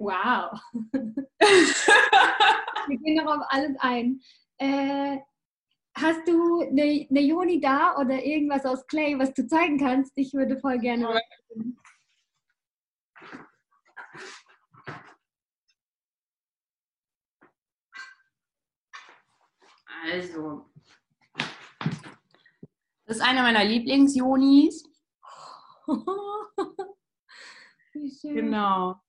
[0.00, 0.60] Wow.
[2.88, 4.20] Wir gehen noch auf alles ein.
[4.58, 5.16] Äh,
[6.00, 10.12] hast du eine, eine Joni da oder irgendwas aus Clay, was du zeigen kannst?
[10.16, 11.20] Ich würde voll gerne.
[20.04, 20.64] Also,
[23.04, 24.84] das ist eine meiner Lieblings-Jonis.
[28.22, 29.00] genau.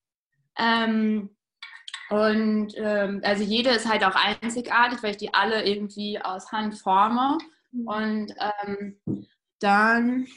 [0.58, 1.38] Ähm,
[2.10, 6.78] und ähm, also jede ist halt auch einzigartig, weil ich die alle irgendwie aus Hand
[6.78, 7.38] forme.
[7.72, 7.88] Mhm.
[7.88, 9.00] Und ähm,
[9.60, 10.28] dann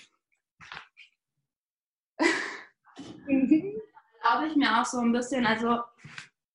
[4.23, 5.81] glaube ich mir auch so ein bisschen, also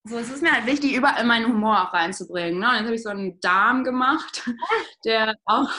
[0.03, 2.59] so, es ist mir halt wichtig, überall meinen Humor auch reinzubringen.
[2.59, 2.69] Ne?
[2.69, 4.49] Und jetzt habe ich so einen Darm gemacht,
[5.05, 5.69] der auch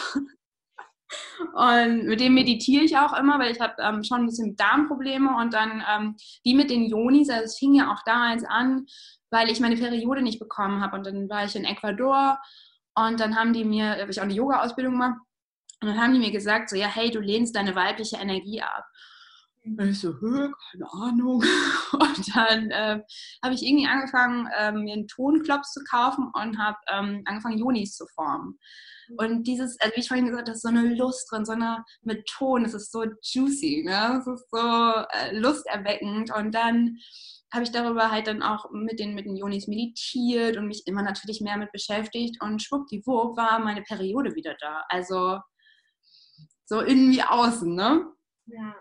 [1.54, 5.36] und mit dem meditiere ich auch immer, weil ich habe ähm, schon ein bisschen Darmprobleme
[5.36, 8.86] und dann ähm, wie mit den Jonis, also es fing ja auch damals an,
[9.30, 10.96] weil ich meine Periode nicht bekommen habe.
[10.96, 12.38] Und dann war ich in Ecuador
[12.94, 15.18] und dann haben die mir, habe ich auch eine Yoga-Ausbildung gemacht,
[15.80, 18.84] und dann haben die mir gesagt, so, ja, hey, du lehnst deine weibliche Energie ab.
[19.64, 21.44] Und ich so, keine Ahnung.
[21.92, 23.00] Und dann äh,
[23.44, 27.94] habe ich irgendwie angefangen, äh, mir einen Tonklops zu kaufen und habe ähm, angefangen, Jonis
[27.96, 28.58] zu formen.
[29.16, 31.52] Und dieses, also wie ich vorhin gesagt habe, da ist so eine Lust drin, so
[31.52, 34.18] eine mit Ton, es ist so juicy, ne?
[34.20, 36.34] es ist so äh, lusterweckend.
[36.34, 36.98] Und dann
[37.52, 41.02] habe ich darüber halt dann auch mit den, mit den Jonis meditiert und mich immer
[41.02, 44.84] natürlich mehr mit beschäftigt und schwuppdiwupp war meine Periode wieder da.
[44.88, 45.38] Also
[46.66, 48.12] so innen wie außen, ne?
[48.46, 48.74] Ja.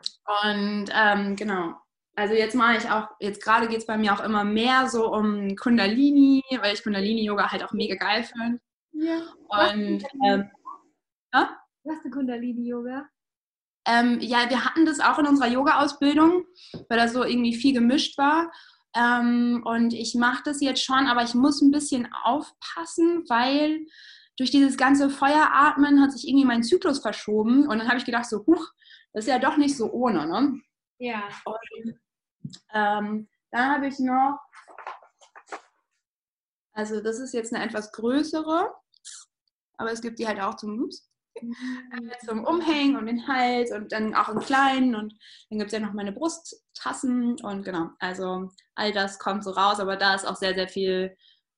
[0.44, 1.76] Und ähm, genau.
[2.16, 5.13] Also jetzt mache ich auch, jetzt gerade geht es bei mir auch immer mehr so
[5.13, 8.60] um Kundalini, weil ich Kundalini-Yoga halt auch mega geil finde.
[8.99, 9.21] Ja.
[9.49, 10.49] Und ähm,
[11.33, 11.57] ja?
[11.83, 13.07] Was ist Kundalini-Yoga?
[13.86, 16.45] Ähm, ja, wir hatten das auch in unserer Yoga-Ausbildung,
[16.89, 18.51] weil da so irgendwie viel gemischt war.
[18.95, 23.86] Ähm, und ich mache das jetzt schon, aber ich muss ein bisschen aufpassen, weil
[24.38, 27.67] durch dieses ganze Feueratmen hat sich irgendwie mein Zyklus verschoben.
[27.67, 28.73] Und dann habe ich gedacht, so, huch,
[29.13, 30.60] das ist ja doch nicht so ohne, ne?
[30.99, 31.23] Ja.
[31.45, 31.99] Und,
[32.73, 34.39] ähm, dann habe ich noch,
[36.73, 38.73] also das ist jetzt eine etwas größere,
[39.78, 41.10] aber es gibt die halt auch zum, ups,
[41.42, 42.12] Mhm.
[42.26, 45.13] zum Umhängen und den Hals und dann auch im Kleinen und
[45.50, 49.80] dann gibt es ja noch meine Brusttassen und genau, also all das kommt so raus,
[49.80, 51.16] aber da ist auch sehr, sehr viel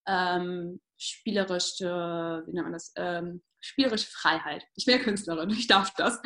[0.08, 4.66] ähm, spielerische, wie nennt man das, ähm, spielerische Freiheit.
[4.76, 6.22] Ich bin ja Künstlerin, ich darf das.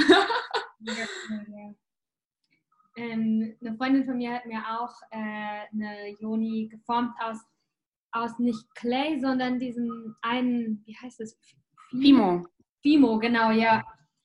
[0.79, 0.95] ja,
[1.29, 1.73] ja.
[2.95, 7.37] Ähm, eine Freundin von mir hat mir auch äh, eine Joni geformt aus,
[8.11, 11.35] aus nicht Clay, sondern diesem einen, wie heißt das?
[12.01, 12.45] Fimo.
[12.81, 13.83] Fimo, genau, ja.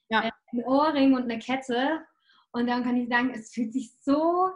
[0.08, 0.24] ja.
[0.24, 2.00] Äh, ein Ohrring und eine Kette.
[2.52, 4.50] Und dann kann ich sagen, es fühlt sich so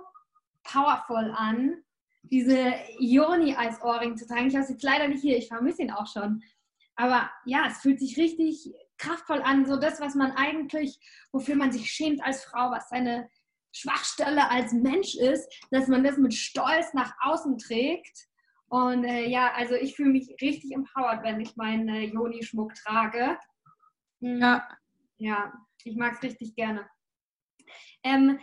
[0.65, 1.83] powerful an,
[2.23, 4.47] diese Ioni als Ohrring zu tragen.
[4.47, 6.43] Ich habe es jetzt leider nicht hier, ich vermisse ihn auch schon.
[6.97, 10.99] Aber ja, es fühlt sich richtig kraftvoll an, so das, was man eigentlich,
[11.33, 13.29] wofür man sich schämt als Frau, was seine
[13.73, 18.29] Schwachstelle als Mensch ist, dass man das mit Stolz nach außen trägt.
[18.73, 23.37] Und äh, ja, also ich fühle mich richtig empowered, wenn ich meinen äh, Joni-Schmuck trage.
[24.21, 24.41] Mhm.
[24.41, 24.67] Ja.
[25.19, 25.53] Ja,
[25.85, 26.89] ich mag es richtig gerne.
[28.03, 28.39] Ähm,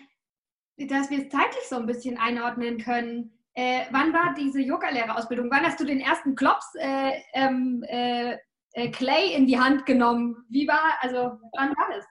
[0.78, 3.40] dass wir es zeitlich so ein bisschen einordnen können.
[3.56, 5.50] Äh, wann war diese Yoga-Lehrerausbildung?
[5.50, 8.38] Wann hast du den ersten Klops äh, ähm, äh,
[8.74, 10.46] äh, Clay in die Hand genommen?
[10.48, 12.06] Wie war, also wann war das?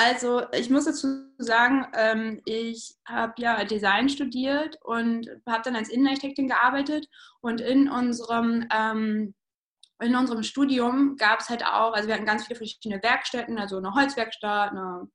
[0.00, 5.88] Also ich muss dazu sagen, ähm, ich habe ja Design studiert und habe dann als
[5.88, 7.08] Innenarchitektin gearbeitet
[7.40, 9.34] und in unserem ähm,
[10.00, 13.78] in unserem Studium gab es halt auch, also wir hatten ganz viele verschiedene Werkstätten, also
[13.78, 15.08] eine Holzwerkstatt, eine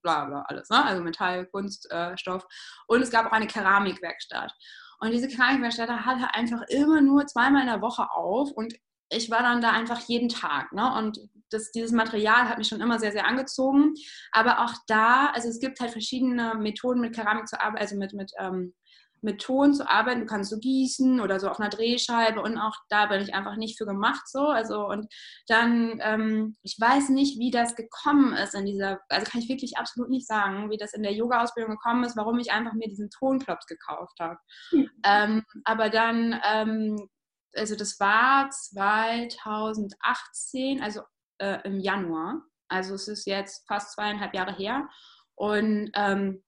[0.00, 0.82] bla bla alles, ne?
[0.82, 2.46] also Metall, Kunststoff äh,
[2.86, 4.54] und es gab auch eine Keramikwerkstatt.
[5.00, 8.74] Und diese Keramikwerkstatt hatte einfach immer nur zweimal in der Woche auf und
[9.10, 10.72] ich war dann da einfach jeden Tag.
[10.72, 10.94] Ne?
[10.96, 11.18] Und
[11.50, 13.94] das, dieses Material hat mich schon immer sehr, sehr angezogen.
[14.32, 18.12] Aber auch da, also es gibt halt verschiedene Methoden mit Keramik zu arbeiten, also mit,
[18.12, 18.74] mit, ähm,
[19.22, 20.20] mit Ton zu arbeiten.
[20.20, 23.56] Du kannst so gießen oder so auf einer Drehscheibe und auch da bin ich einfach
[23.56, 24.46] nicht für gemacht so.
[24.46, 25.12] Also und
[25.46, 29.76] dann, ähm, ich weiß nicht, wie das gekommen ist in dieser, also kann ich wirklich
[29.76, 33.10] absolut nicht sagen, wie das in der Yoga-Ausbildung gekommen ist, warum ich einfach mir diesen
[33.10, 34.38] Tonklops gekauft habe.
[34.72, 34.90] Mhm.
[35.04, 37.08] Ähm, aber dann ähm,
[37.54, 41.02] also das war 2018, also
[41.38, 42.42] äh, im Januar.
[42.68, 44.88] Also es ist jetzt fast zweieinhalb Jahre her.
[45.34, 46.42] Und ähm,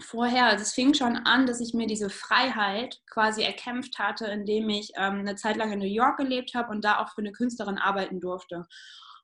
[0.00, 4.68] vorher, also es fing schon an, dass ich mir diese Freiheit quasi erkämpft hatte, indem
[4.68, 7.32] ich ähm, eine Zeit lang in New York gelebt habe und da auch für eine
[7.32, 8.66] Künstlerin arbeiten durfte.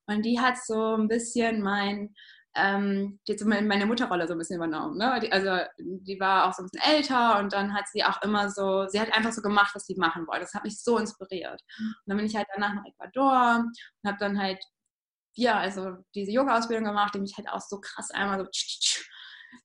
[0.07, 2.15] Und die hat so ein bisschen mein
[2.57, 4.97] ähm, die hat so meine Mutterrolle so ein bisschen übernommen.
[4.99, 5.21] Ne?
[5.23, 8.51] Die, also die war auch so ein bisschen älter und dann hat sie auch immer
[8.51, 10.43] so, sie hat einfach so gemacht, was sie machen wollte.
[10.43, 11.63] Das hat mich so inspiriert.
[11.79, 14.63] Und dann bin ich halt danach nach Ecuador und habe dann halt,
[15.35, 18.47] ja, also diese Yoga-Ausbildung gemacht, die mich halt auch so krass einmal so,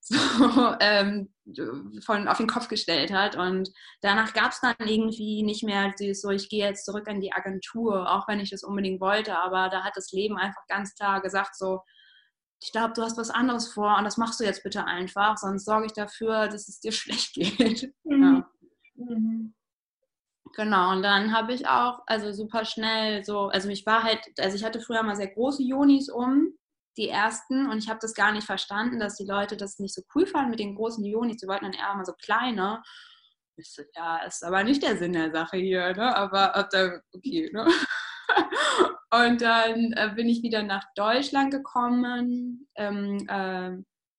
[0.00, 1.32] so ähm,
[2.04, 3.36] von auf den Kopf gestellt hat.
[3.36, 3.70] Und
[4.02, 7.32] danach gab es dann irgendwie nicht mehr dieses so, ich gehe jetzt zurück in die
[7.32, 9.38] Agentur, auch wenn ich das unbedingt wollte.
[9.38, 11.80] Aber da hat das Leben einfach ganz klar gesagt, so,
[12.62, 15.64] ich glaube, du hast was anderes vor und das machst du jetzt bitte einfach, sonst
[15.64, 17.92] sorge ich dafür, dass es dir schlecht geht.
[18.04, 18.22] Mhm.
[18.22, 18.50] Ja.
[18.94, 19.54] Mhm.
[20.54, 24.54] Genau, und dann habe ich auch, also super schnell so, also ich war halt, also
[24.54, 26.52] ich hatte früher mal sehr große Jonis um,
[26.98, 30.02] die ersten, und ich habe das gar nicht verstanden, dass die Leute das nicht so
[30.14, 32.82] cool fanden mit den großen Jonis, die wollten dann eher mal so kleine.
[33.56, 36.14] Ich so, ja, ist aber nicht der Sinn der Sache hier, ne?
[36.14, 37.66] Aber ob da, okay, ne?
[39.12, 42.66] Und dann äh, bin ich wieder nach Deutschland gekommen.
[42.76, 43.76] Ähm, äh,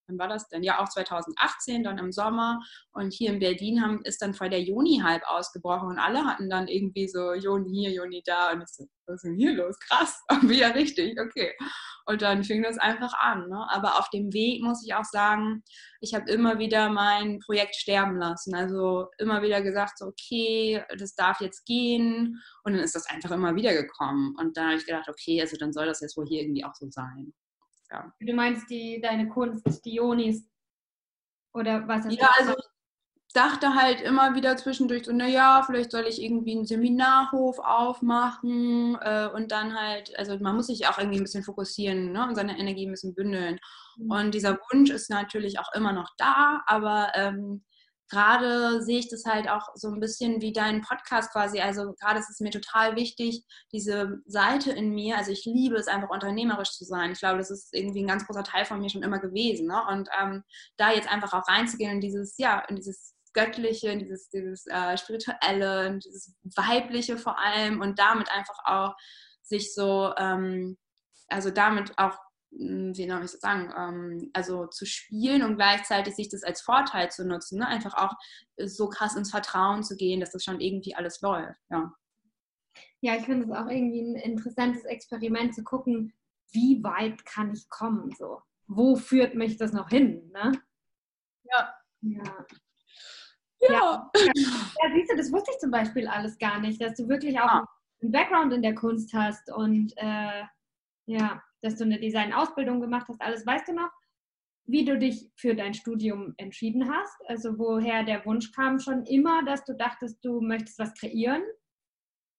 [0.08, 0.62] wann war das denn?
[0.62, 2.62] Ja, auch 2018, dann im Sommer.
[2.92, 6.68] Und hier in Berlin haben, ist dann voll der Joni-Hype ausgebrochen und alle hatten dann
[6.68, 8.52] irgendwie so Joni hier, Joni da.
[8.52, 9.80] Und ich so, was ist denn hier los?
[9.80, 11.54] Krass, aber ja richtig, okay.
[12.06, 13.48] Und dann fing das einfach an.
[13.50, 13.66] Ne?
[13.70, 15.64] Aber auf dem Weg muss ich auch sagen,
[16.02, 18.54] ich habe immer wieder mein Projekt sterben lassen.
[18.56, 22.42] Also immer wieder gesagt, so, okay, das darf jetzt gehen.
[22.64, 24.36] Und dann ist das einfach immer wieder gekommen.
[24.38, 26.76] Und dann habe ich gedacht, okay, also dann soll das jetzt wohl hier irgendwie auch
[26.76, 27.34] so sein.
[27.90, 28.12] Ja.
[28.20, 30.50] Du meinst die, deine Kunst, die Ionis?
[31.54, 32.06] Oder was?
[32.10, 32.56] Ja, also
[33.34, 39.28] dachte halt immer wieder zwischendurch so, naja, vielleicht soll ich irgendwie einen Seminarhof aufmachen äh,
[39.34, 42.58] und dann halt, also man muss sich auch irgendwie ein bisschen fokussieren ne, und seine
[42.58, 43.60] Energie ein bisschen bündeln.
[43.98, 44.12] Mhm.
[44.12, 47.64] Und dieser Wunsch ist natürlich auch immer noch da, aber ähm,
[48.10, 51.60] gerade sehe ich das halt auch so ein bisschen wie dein Podcast quasi.
[51.60, 55.88] Also gerade ist es mir total wichtig, diese Seite in mir, also ich liebe es
[55.88, 57.12] einfach unternehmerisch zu sein.
[57.12, 59.68] Ich glaube, das ist irgendwie ein ganz großer Teil von mir schon immer gewesen.
[59.68, 59.82] Ne?
[59.90, 60.44] Und ähm,
[60.78, 64.98] da jetzt einfach auch reinzugehen in dieses, ja, in dieses Göttliche, in dieses, dieses äh,
[64.98, 68.96] Spirituelle, in dieses Weibliche vor allem und damit einfach auch
[69.42, 70.78] sich so, ähm,
[71.28, 72.18] also damit auch
[72.58, 76.62] hm, wie soll ich das sagen, ähm, also zu spielen und gleichzeitig sich das als
[76.62, 77.68] Vorteil zu nutzen, ne?
[77.68, 78.14] einfach auch
[78.58, 81.60] so krass ins Vertrauen zu gehen, dass das schon irgendwie alles läuft.
[81.70, 81.94] Ja,
[83.02, 86.14] ja ich finde es auch irgendwie ein interessantes Experiment zu gucken,
[86.52, 88.42] wie weit kann ich kommen, so.
[88.68, 90.52] Wo führt mich das noch hin, ne?
[91.44, 91.74] Ja.
[92.02, 92.46] Ja.
[93.70, 94.12] Ja.
[94.16, 94.94] ja.
[94.94, 97.66] siehst du, das wusste ich zum Beispiel alles gar nicht, dass du wirklich auch ja.
[98.02, 100.44] einen Background in der Kunst hast und äh,
[101.06, 103.46] ja, dass du eine Design-Ausbildung gemacht hast, alles.
[103.46, 103.92] Weißt du noch,
[104.66, 107.18] wie du dich für dein Studium entschieden hast?
[107.28, 111.44] Also woher der Wunsch kam schon immer, dass du dachtest, du möchtest was kreieren?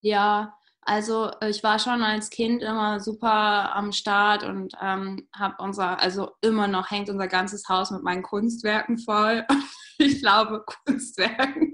[0.00, 0.56] Ja,
[0.86, 6.00] Also äh, ich war schon als Kind immer super am Start und ähm, habe unser,
[6.00, 9.46] also immer noch hängt unser ganzes Haus mit meinen Kunstwerken voll.
[9.98, 11.72] ich glaube Kunstwerken.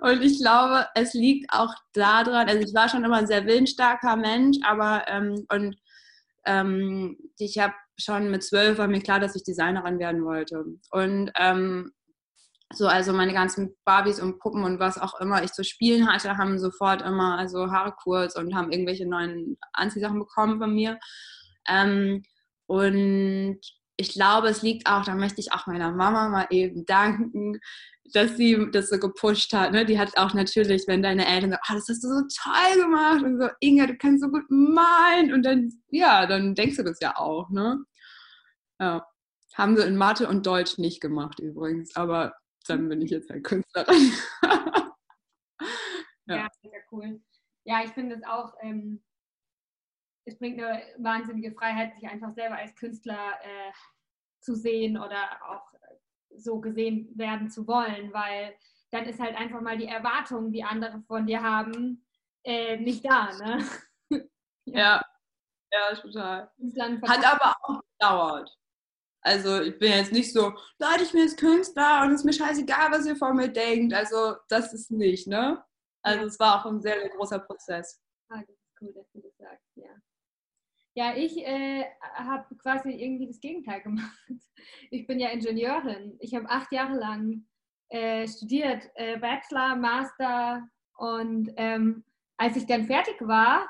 [0.00, 4.16] Und ich glaube, es liegt auch daran, also ich war schon immer ein sehr willensstarker
[4.16, 5.76] Mensch, aber ähm, und
[6.46, 10.64] ähm, ich habe schon mit zwölf war mir klar, dass ich Designerin werden wollte.
[10.90, 11.92] Und ähm,
[12.72, 16.36] so, also meine ganzen Barbies und Puppen und was auch immer ich zu spielen hatte,
[16.36, 20.98] haben sofort immer also Haare kurz und haben irgendwelche neuen Anziehsachen bekommen von mir.
[21.68, 22.22] Ähm,
[22.66, 23.60] und
[23.96, 27.60] ich glaube, es liegt auch, da möchte ich auch meiner Mama mal eben danken,
[28.12, 29.72] dass sie das so gepusht hat.
[29.72, 29.84] Ne?
[29.84, 33.22] Die hat auch natürlich, wenn deine Eltern sagen, oh, das hast du so toll gemacht
[33.22, 36.98] und so, Inga, du kannst so gut malen und dann, ja, dann denkst du das
[37.00, 37.50] ja auch.
[37.50, 37.78] Ne?
[38.80, 39.06] Ja.
[39.54, 42.34] Haben sie in Mathe und Deutsch nicht gemacht übrigens, aber
[42.68, 44.12] dann bin ich jetzt halt Künstlerin.
[46.26, 46.36] ja.
[46.36, 47.20] ja, sehr cool.
[47.64, 49.02] Ja, ich finde es auch, ähm,
[50.26, 53.72] es bringt eine wahnsinnige Freiheit, sich einfach selber als Künstler äh,
[54.40, 55.72] zu sehen oder auch
[56.36, 58.54] so gesehen werden zu wollen, weil
[58.90, 62.06] dann ist halt einfach mal die Erwartung, die andere von dir haben,
[62.44, 63.32] äh, nicht da.
[63.32, 63.64] Ne?
[64.66, 65.04] ja.
[65.72, 66.50] ja, total.
[67.06, 68.58] Hat aber auch gedauert.
[69.26, 72.34] Also ich bin jetzt nicht so, Leute, ich bin jetzt Künstler und es ist mir
[72.34, 73.94] scheißegal, was ihr von mir denkt.
[73.94, 75.64] Also das ist nicht, ne?
[76.02, 78.02] Also es war auch ein sehr, sehr großer Prozess.
[78.28, 79.90] Ah, das ist cool, dass du das sagst, ja.
[80.96, 84.12] Ja, ich äh, habe quasi irgendwie das Gegenteil gemacht.
[84.90, 86.16] Ich bin ja Ingenieurin.
[86.20, 87.46] Ich habe acht Jahre lang
[87.88, 92.04] äh, studiert, äh, Bachelor, Master und ähm,
[92.36, 93.66] als ich dann fertig war,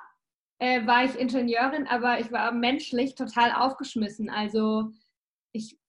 [0.59, 4.31] äh, war ich Ingenieurin, aber ich war menschlich total aufgeschmissen.
[4.31, 4.91] Also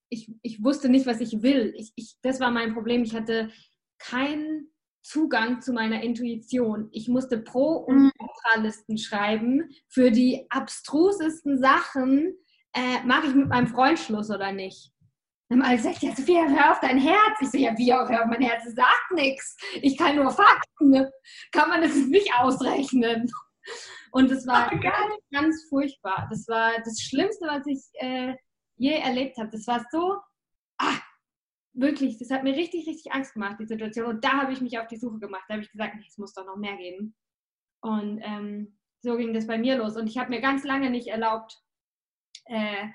[0.09, 1.73] ich, ich, wusste nicht, was ich will.
[1.77, 3.03] Ich, ich, das war mein Problem.
[3.03, 3.49] Ich hatte
[3.97, 6.89] keinen Zugang zu meiner Intuition.
[6.91, 8.11] Ich musste Pro- und mhm.
[8.17, 12.35] Kontralisten schreiben für die abstrusesten Sachen.
[12.73, 14.91] Äh, Mache ich mit meinem Freund Schluss oder nicht?
[15.49, 17.39] Dann haben alle gesagt, ja, Sophia, hör auf dein Herz.
[17.39, 18.65] Ich so, ja, wie hör auf mein Herz?
[18.65, 19.55] Es sagt nichts.
[19.81, 21.07] Ich kann nur Fakten.
[21.51, 23.31] Kann man das nicht ausrechnen?
[24.11, 26.27] Und das war ganz, ganz furchtbar.
[26.31, 28.33] Das war das Schlimmste, was ich äh,
[28.77, 29.49] je erlebt habe.
[29.49, 30.17] Das war so,
[30.77, 30.99] ah,
[31.73, 34.07] wirklich, das hat mir richtig, richtig Angst gemacht, die Situation.
[34.07, 35.43] Und da habe ich mich auf die Suche gemacht.
[35.47, 37.15] Da habe ich gesagt, nee, es muss doch noch mehr geben.
[37.81, 39.95] Und ähm, so ging das bei mir los.
[39.95, 41.61] Und ich habe mir ganz lange nicht erlaubt,
[42.45, 42.88] äh,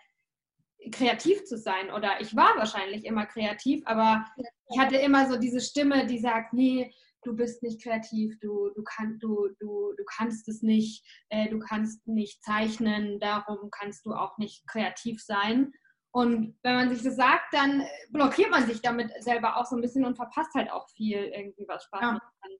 [0.91, 1.91] kreativ zu sein.
[1.91, 4.25] Oder ich war wahrscheinlich immer kreativ, aber
[4.71, 8.83] ich hatte immer so diese Stimme, die sagt, nee, du bist nicht kreativ, du, du,
[8.83, 14.13] kann, du, du, du kannst es nicht, äh, du kannst nicht zeichnen, darum kannst du
[14.13, 15.73] auch nicht kreativ sein.
[16.13, 19.83] Und wenn man sich das sagt, dann blockiert man sich damit selber auch so ein
[19.83, 22.13] bisschen und verpasst halt auch viel irgendwie, was Spaß ja.
[22.13, 22.53] machen kann.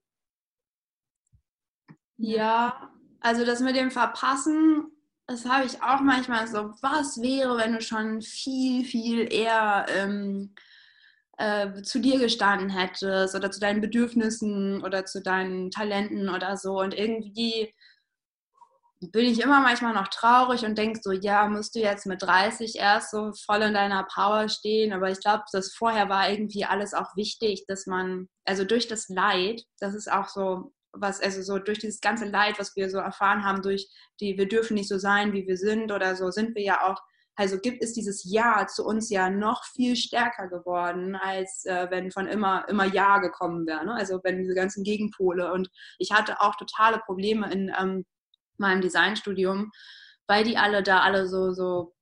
[2.17, 4.91] Ja, also das mit dem Verpassen,
[5.27, 10.53] das habe ich auch manchmal so, was wäre, wenn du schon viel, viel eher ähm,
[11.37, 16.79] äh, zu dir gestanden hättest oder zu deinen Bedürfnissen oder zu deinen Talenten oder so.
[16.79, 17.73] Und irgendwie
[19.01, 22.75] bin ich immer manchmal noch traurig und denke so, ja, musst du jetzt mit 30
[22.75, 24.93] erst so voll in deiner Power stehen.
[24.93, 29.09] Aber ich glaube, das vorher war irgendwie alles auch wichtig, dass man, also durch das
[29.09, 32.97] Leid, das ist auch so was, also so durch dieses ganze Leid, was wir so
[32.97, 33.87] erfahren haben, durch
[34.19, 37.01] die, wir dürfen nicht so sein, wie wir sind oder so, sind wir ja auch
[37.35, 42.11] also gibt es dieses Ja zu uns ja noch viel stärker geworden, als äh, wenn
[42.11, 43.85] von immer, immer Ja gekommen wäre.
[43.85, 43.93] Ne?
[43.93, 45.51] Also wenn diese ganzen Gegenpole.
[45.53, 48.05] Und ich hatte auch totale Probleme in ähm,
[48.57, 49.71] meinem Designstudium,
[50.27, 51.93] weil die alle da alle so, so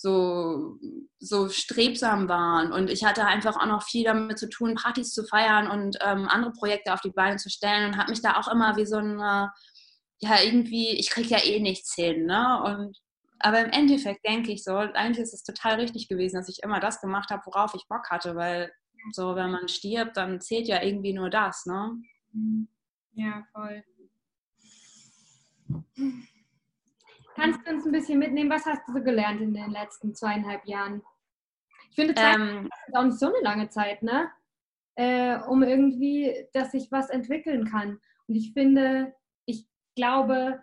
[0.00, 0.78] so,
[1.18, 2.72] so strebsam waren.
[2.72, 6.28] Und ich hatte einfach auch noch viel damit zu tun, Partys zu feiern und ähm,
[6.28, 8.98] andere Projekte auf die Beine zu stellen und habe mich da auch immer wie so
[8.98, 9.18] ein,
[10.20, 12.26] ja, irgendwie, ich kriege ja eh nichts hin.
[12.26, 12.62] Ne?
[12.64, 12.96] Und
[13.40, 16.80] aber im Endeffekt denke ich so, eigentlich ist es total richtig gewesen, dass ich immer
[16.80, 18.72] das gemacht habe, worauf ich Bock hatte, weil
[19.12, 21.96] so, wenn man stirbt, dann zählt ja irgendwie nur das, ne?
[22.32, 22.68] Mhm.
[23.12, 23.82] Ja, voll.
[27.34, 28.50] Kannst du uns ein bisschen mitnehmen?
[28.50, 31.02] Was hast du so gelernt in den letzten zweieinhalb Jahren?
[31.90, 34.30] Ich finde, ähm, ist auch nicht so eine lange Zeit, ne?
[34.96, 38.00] Äh, um irgendwie, dass sich was entwickeln kann.
[38.26, 39.14] Und ich finde,
[39.46, 40.62] ich glaube,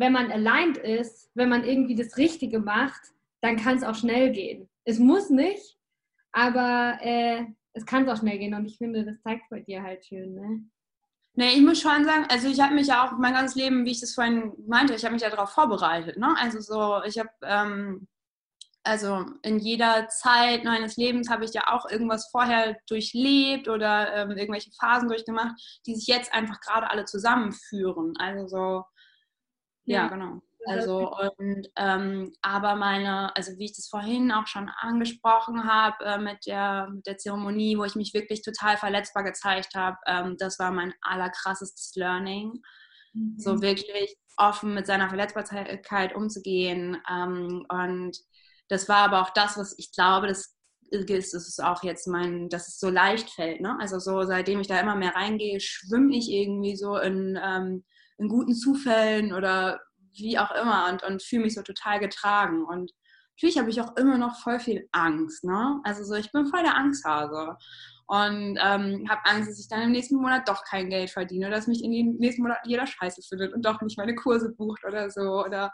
[0.00, 3.02] wenn man aligned ist, wenn man irgendwie das Richtige macht,
[3.42, 4.68] dann kann es auch schnell gehen.
[4.84, 5.76] Es muss nicht,
[6.32, 7.44] aber äh,
[7.74, 10.34] es kann auch schnell gehen und ich finde, das zeigt bei dir halt schön.
[10.34, 10.64] Ne?
[11.34, 13.90] Nee, ich muss schon sagen, also ich habe mich ja auch mein ganzes Leben, wie
[13.90, 16.16] ich das vorhin meinte, ich habe mich ja darauf vorbereitet.
[16.16, 16.34] Ne?
[16.38, 18.08] Also so, ich habe ähm,
[18.82, 24.30] also in jeder Zeit meines Lebens habe ich ja auch irgendwas vorher durchlebt oder ähm,
[24.30, 28.14] irgendwelche Phasen durchgemacht, die sich jetzt einfach gerade alle zusammenführen.
[28.18, 28.84] Also so,
[29.92, 30.40] ja genau.
[30.66, 36.18] Also und ähm, aber meine, also wie ich das vorhin auch schon angesprochen habe äh,
[36.18, 40.58] mit, der, mit der Zeremonie, wo ich mich wirklich total verletzbar gezeigt habe, ähm, das
[40.58, 42.60] war mein allerkrassestes Learning.
[43.14, 43.34] Mhm.
[43.38, 46.98] So wirklich offen mit seiner Verletzbarkeit umzugehen.
[47.10, 48.18] Ähm, und
[48.68, 50.56] das war aber auch das, was ich glaube, das
[50.90, 53.60] ist, das ist auch jetzt mein, dass es so leicht fällt.
[53.60, 53.76] Ne?
[53.80, 57.84] Also so, seitdem ich da immer mehr reingehe, schwimme ich irgendwie so in, ähm,
[58.20, 59.80] in guten Zufällen oder
[60.14, 62.64] wie auch immer und, und fühle mich so total getragen.
[62.64, 62.92] Und
[63.36, 65.44] natürlich habe ich auch immer noch voll viel Angst.
[65.44, 65.80] Ne?
[65.84, 67.56] Also so, ich bin voll der Angsthase
[68.06, 71.66] und ähm, habe Angst, dass ich dann im nächsten Monat doch kein Geld verdiene, dass
[71.66, 75.10] mich in den nächsten Monat jeder Scheiße findet und doch nicht meine Kurse bucht oder
[75.10, 75.72] so oder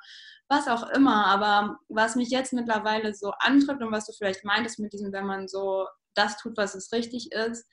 [0.49, 1.27] was auch immer.
[1.27, 5.27] Aber was mich jetzt mittlerweile so antritt und was du vielleicht meintest mit diesem, wenn
[5.27, 7.67] man so das tut, was es richtig ist,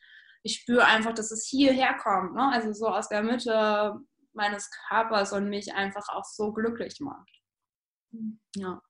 [0.44, 2.50] ich spüre einfach, dass es hierher kommt, ne?
[2.52, 3.96] also so aus der Mitte
[4.34, 7.30] meines Körpers und mich einfach auch so glücklich macht.
[8.56, 8.82] Ja.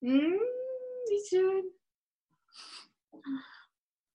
[0.00, 0.38] Mm,
[1.08, 1.64] wie schön.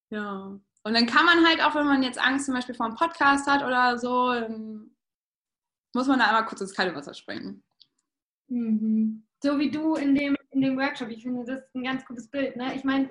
[0.09, 0.59] Ja.
[0.85, 3.47] Und dann kann man halt auch, wenn man jetzt Angst zum Beispiel vor einem Podcast
[3.47, 4.33] hat oder so,
[5.93, 7.63] muss man da einmal kurz ins kalte Wasser springen.
[8.47, 9.25] Mhm.
[9.41, 11.09] So wie du in dem, in dem Workshop.
[11.09, 12.55] Ich finde, das ist ein ganz gutes Bild.
[12.55, 12.75] Ne?
[12.75, 13.09] Ich meine,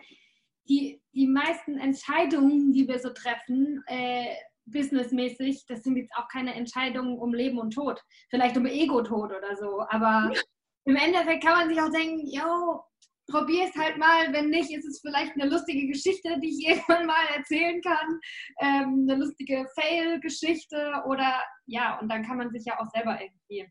[0.68, 4.34] die, die meisten Entscheidungen, die wir so treffen, äh,
[4.66, 8.00] businessmäßig, das sind jetzt auch keine Entscheidungen um Leben und Tod.
[8.30, 9.84] Vielleicht um Ego-Tod oder so.
[9.88, 10.32] Aber
[10.84, 12.82] im Endeffekt kann man sich auch denken, yo,
[13.30, 14.32] probier es halt mal.
[14.32, 18.20] Wenn nicht, ist es vielleicht eine lustige Geschichte, die ich irgendwann mal erzählen kann.
[18.60, 23.70] Ähm, eine lustige Fail-Geschichte oder ja, und dann kann man sich ja auch selber irgendwie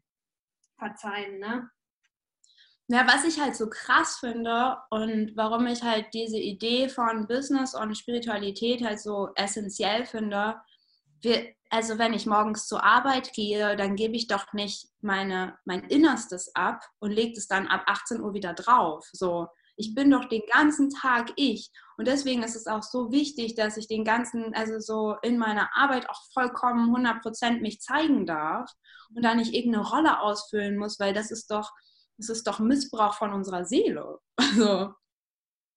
[0.78, 1.70] verzeihen, ne?
[2.88, 7.74] Ja, was ich halt so krass finde und warum ich halt diese Idee von Business
[7.74, 10.60] und Spiritualität halt so essentiell finde,
[11.22, 15.84] wir, also wenn ich morgens zur Arbeit gehe, dann gebe ich doch nicht meine, mein
[15.86, 19.07] Innerstes ab und lege es dann ab 18 Uhr wieder drauf.
[19.13, 19.47] So,
[19.78, 21.72] ich bin doch den ganzen Tag ich.
[21.97, 25.69] Und deswegen ist es auch so wichtig, dass ich den ganzen, also so in meiner
[25.76, 28.72] Arbeit auch vollkommen 100% mich zeigen darf
[29.15, 31.72] und da nicht irgendeine Rolle ausfüllen muss, weil das ist doch,
[32.17, 34.19] das ist doch Missbrauch von unserer Seele.
[34.38, 34.93] Also.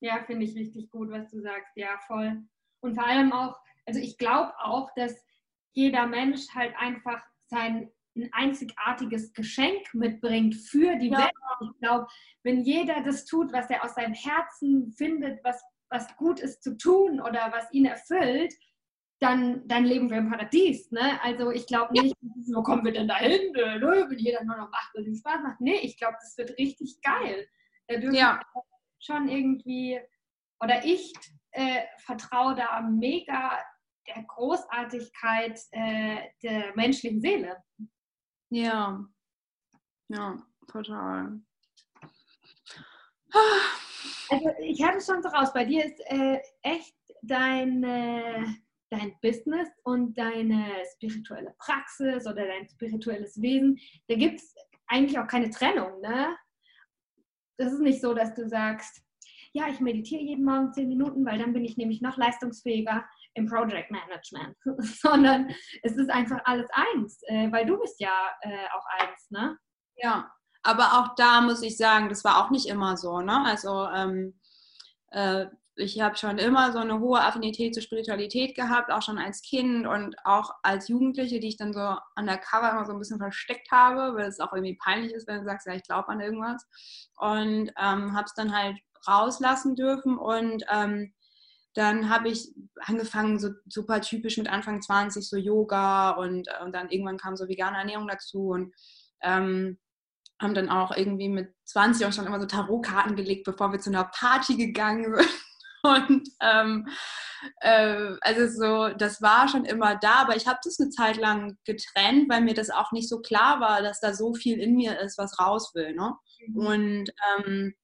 [0.00, 1.70] Ja, finde ich richtig gut, was du sagst.
[1.76, 2.42] Ja, voll.
[2.80, 5.14] Und vor allem auch, also ich glaube auch, dass
[5.74, 11.18] jeder Mensch halt einfach sein ein einzigartiges Geschenk mitbringt für die ja.
[11.18, 11.32] Welt.
[11.62, 12.06] Ich glaube,
[12.42, 16.76] wenn jeder das tut, was er aus seinem Herzen findet, was, was gut ist zu
[16.76, 18.54] tun oder was ihn erfüllt,
[19.20, 20.90] dann, dann leben wir im Paradies.
[20.90, 21.20] Ne?
[21.22, 22.56] Also ich glaube nicht, ja.
[22.56, 24.06] wo kommen wir denn dahin, ne?
[24.08, 25.60] wenn jeder nur noch macht, was ihm Spaß macht.
[25.60, 27.48] Nee, ich glaube, das wird richtig geil.
[27.88, 28.40] Da dürfen ja.
[28.98, 30.00] schon irgendwie,
[30.60, 31.12] oder ich
[31.52, 33.58] äh, vertraue da mega
[34.06, 37.56] der Großartigkeit äh, der menschlichen Seele.
[38.50, 39.04] Ja,
[40.08, 40.36] ja,
[40.68, 41.40] total.
[44.30, 48.44] Also ich hatte schon so raus, bei dir ist äh, echt dein, äh,
[48.90, 53.78] dein Business und deine spirituelle Praxis oder dein spirituelles Wesen,
[54.08, 54.54] da gibt es
[54.86, 56.36] eigentlich auch keine Trennung, ne?
[57.56, 59.02] Das ist nicht so, dass du sagst,
[59.52, 63.04] ja, ich meditiere jeden Morgen zehn Minuten, weil dann bin ich nämlich noch leistungsfähiger
[63.34, 68.66] im Project Management, sondern es ist einfach alles eins, äh, weil du bist ja äh,
[68.76, 69.58] auch eins, ne?
[69.96, 70.30] Ja,
[70.62, 73.44] aber auch da muss ich sagen, das war auch nicht immer so, ne?
[73.44, 74.38] Also ähm,
[75.10, 79.42] äh, ich habe schon immer so eine hohe Affinität zur Spiritualität gehabt, auch schon als
[79.42, 82.98] Kind und auch als Jugendliche, die ich dann so an der Cover immer so ein
[82.98, 86.08] bisschen versteckt habe, weil es auch irgendwie peinlich ist, wenn du sagst, ja, ich glaube
[86.08, 86.64] an irgendwas.
[87.16, 91.12] Und ähm, habe es dann halt rauslassen dürfen und ähm,
[91.74, 96.72] dann habe ich angefangen, so super typisch mit Anfang 20, so Yoga und, äh, und
[96.72, 98.72] dann irgendwann kam so vegane Ernährung dazu und
[99.22, 99.78] ähm,
[100.40, 103.90] haben dann auch irgendwie mit 20 auch schon immer so Tarotkarten gelegt, bevor wir zu
[103.90, 105.28] einer Party gegangen sind.
[105.84, 106.88] Und ähm,
[107.60, 111.58] äh, also so, das war schon immer da, aber ich habe das eine Zeit lang
[111.66, 114.98] getrennt, weil mir das auch nicht so klar war, dass da so viel in mir
[115.00, 115.94] ist, was raus will.
[115.94, 116.14] Ne?
[116.46, 116.66] Mhm.
[116.66, 117.74] Und ähm,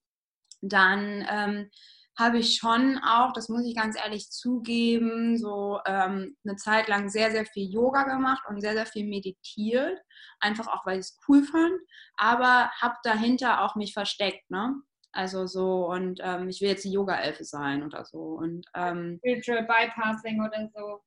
[0.61, 1.69] dann ähm,
[2.17, 7.09] habe ich schon auch, das muss ich ganz ehrlich zugeben, so ähm, eine Zeit lang
[7.09, 9.99] sehr, sehr viel Yoga gemacht und sehr, sehr viel meditiert.
[10.39, 11.73] Einfach auch, weil ich es cool fand.
[12.17, 14.75] Aber habe dahinter auch mich versteckt, ne?
[15.13, 18.19] Also so, und ähm, ich will jetzt die Yoga-Elfe sein oder so.
[18.19, 21.01] Und, ähm, Spiritual Bypassing oder so.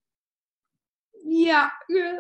[1.27, 1.73] Ja,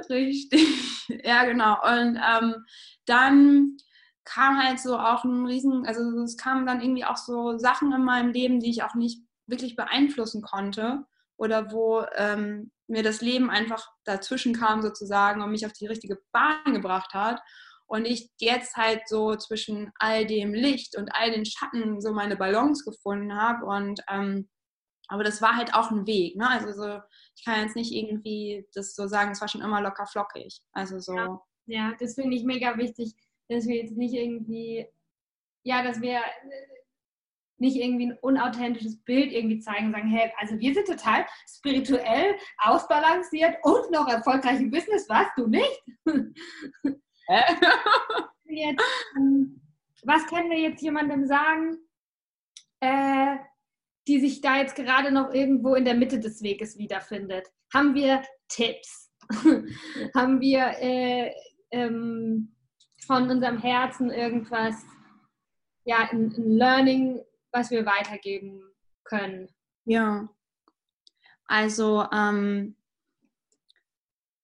[0.08, 0.66] richtig.
[1.24, 1.74] ja, genau.
[1.82, 2.64] Und ähm,
[3.04, 3.76] dann
[4.24, 8.04] kam halt so auch ein riesen, also es kamen dann irgendwie auch so Sachen in
[8.04, 11.04] meinem Leben, die ich auch nicht wirklich beeinflussen konnte
[11.36, 16.18] oder wo ähm, mir das Leben einfach dazwischen kam sozusagen und mich auf die richtige
[16.32, 17.40] Bahn gebracht hat.
[17.86, 22.36] Und ich jetzt halt so zwischen all dem Licht und all den Schatten so meine
[22.36, 23.66] Balance gefunden habe.
[23.66, 24.48] Und ähm,
[25.08, 26.36] aber das war halt auch ein Weg.
[26.36, 26.48] Ne?
[26.48, 27.00] Also so,
[27.36, 30.60] ich kann jetzt nicht irgendwie das so sagen, es war schon immer locker flockig.
[30.72, 31.14] Also so.
[31.14, 33.14] Ja, ja das finde ich mega wichtig,
[33.48, 34.86] dass wir jetzt nicht irgendwie,
[35.64, 36.20] ja, dass wir
[37.58, 43.56] nicht irgendwie ein unauthentisches Bild irgendwie zeigen, sagen, hey, also wir sind total spirituell, ausbalanciert
[43.62, 45.82] und noch erfolgreich im Business, was, du nicht?
[48.46, 48.84] jetzt,
[49.16, 49.60] ähm,
[50.02, 51.78] was können wir jetzt jemandem sagen,
[52.80, 53.36] äh,
[54.06, 57.48] die sich da jetzt gerade noch irgendwo in der Mitte des Weges wiederfindet?
[57.72, 59.10] Haben wir Tipps?
[60.14, 61.32] Haben wir äh,
[61.70, 62.53] ähm,
[63.04, 64.74] von unserem Herzen irgendwas,
[65.84, 67.20] ja, ein, ein Learning,
[67.52, 68.62] was wir weitergeben
[69.04, 69.48] können?
[69.84, 70.28] Ja,
[71.46, 72.76] also ähm,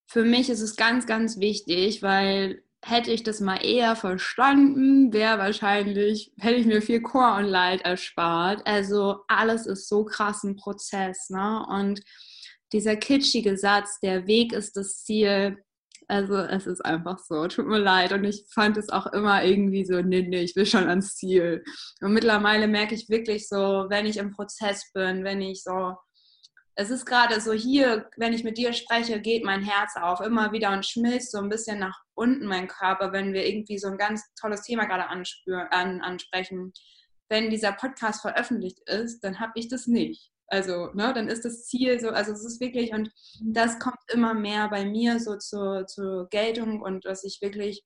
[0.07, 5.39] für mich ist es ganz, ganz wichtig, weil hätte ich das mal eher verstanden, wäre
[5.39, 8.67] wahrscheinlich, hätte ich mir viel Core und Light erspart.
[8.67, 11.65] Also alles ist so krass ein Prozess, ne?
[11.69, 12.01] Und
[12.73, 15.63] dieser kitschige Satz, der Weg ist das Ziel,
[16.11, 18.13] also es ist einfach so, tut mir leid.
[18.13, 21.65] Und ich fand es auch immer irgendwie so, nee, nee, ich will schon ans Ziel.
[22.01, 25.95] Und mittlerweile merke ich wirklich so, wenn ich im Prozess bin, wenn ich so
[26.81, 30.53] es ist gerade so hier, wenn ich mit dir spreche, geht mein Herz auf immer
[30.53, 33.99] wieder und schmilzt so ein bisschen nach unten mein Körper, wenn wir irgendwie so ein
[33.99, 36.73] ganz tolles Thema gerade an, ansprechen.
[37.29, 40.31] Wenn dieser Podcast veröffentlicht ist, dann habe ich das nicht.
[40.51, 44.35] Also, ne, dann ist das Ziel so, also es ist wirklich, und das kommt immer
[44.35, 47.85] mehr bei mir so zur, zur Geltung und dass ich wirklich,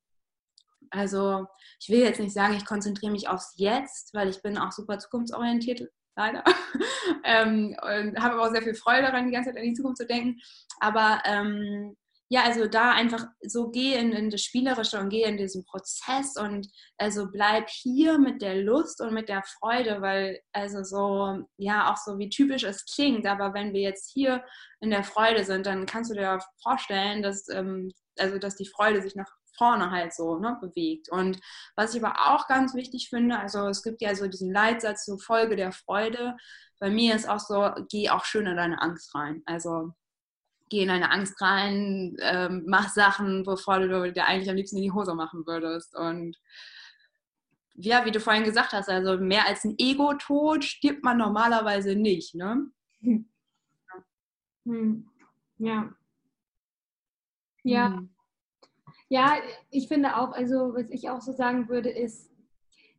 [0.90, 1.46] also
[1.78, 4.98] ich will jetzt nicht sagen, ich konzentriere mich aufs Jetzt, weil ich bin auch super
[4.98, 6.42] zukunftsorientiert leider.
[7.24, 9.98] ähm, und habe aber auch sehr viel Freude daran, die ganze Zeit an die Zukunft
[9.98, 10.40] zu denken.
[10.80, 11.96] Aber ähm,
[12.34, 16.36] ja, also da einfach so geh in, in das Spielerische und geh in diesen Prozess
[16.36, 16.66] und
[16.98, 21.96] also bleib hier mit der Lust und mit der Freude, weil also so, ja, auch
[21.96, 24.44] so wie typisch es klingt, aber wenn wir jetzt hier
[24.80, 29.00] in der Freude sind, dann kannst du dir vorstellen, dass, ähm, also dass die Freude
[29.00, 31.08] sich nach vorne halt so ne, bewegt.
[31.10, 31.38] Und
[31.76, 35.18] was ich aber auch ganz wichtig finde, also es gibt ja so diesen Leitsatz, so
[35.18, 36.36] Folge der Freude.
[36.80, 39.44] Bei mir ist auch so, geh auch schön in deine Angst rein.
[39.46, 39.92] Also
[40.70, 44.84] geh in deine Angst rein, ähm, mach Sachen, bevor du dir eigentlich am liebsten in
[44.84, 45.94] die Hose machen würdest.
[45.96, 46.36] Und
[47.76, 52.34] ja, wie du vorhin gesagt hast, also mehr als ein Ego-Tod stirbt man normalerweise nicht,
[52.34, 52.70] ne?
[54.66, 55.06] Hm.
[55.58, 55.92] Ja.
[57.64, 57.88] Ja.
[57.88, 58.10] Hm.
[59.08, 59.36] Ja,
[59.70, 62.30] ich finde auch, also was ich auch so sagen würde, ist,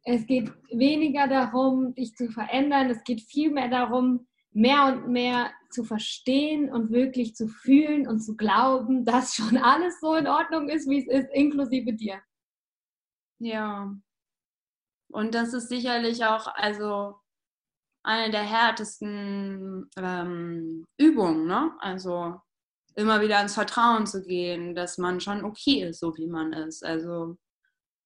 [0.03, 5.83] es geht weniger darum, dich zu verändern, es geht vielmehr darum, mehr und mehr zu
[5.83, 10.89] verstehen und wirklich zu fühlen und zu glauben, dass schon alles so in Ordnung ist,
[10.89, 12.21] wie es ist, inklusive dir.
[13.39, 13.93] Ja.
[15.11, 17.15] Und das ist sicherlich auch, also
[18.03, 21.73] eine der härtesten ähm, Übungen, ne?
[21.79, 22.39] Also
[22.95, 26.85] immer wieder ins Vertrauen zu gehen, dass man schon okay ist, so wie man ist.
[26.85, 27.37] Also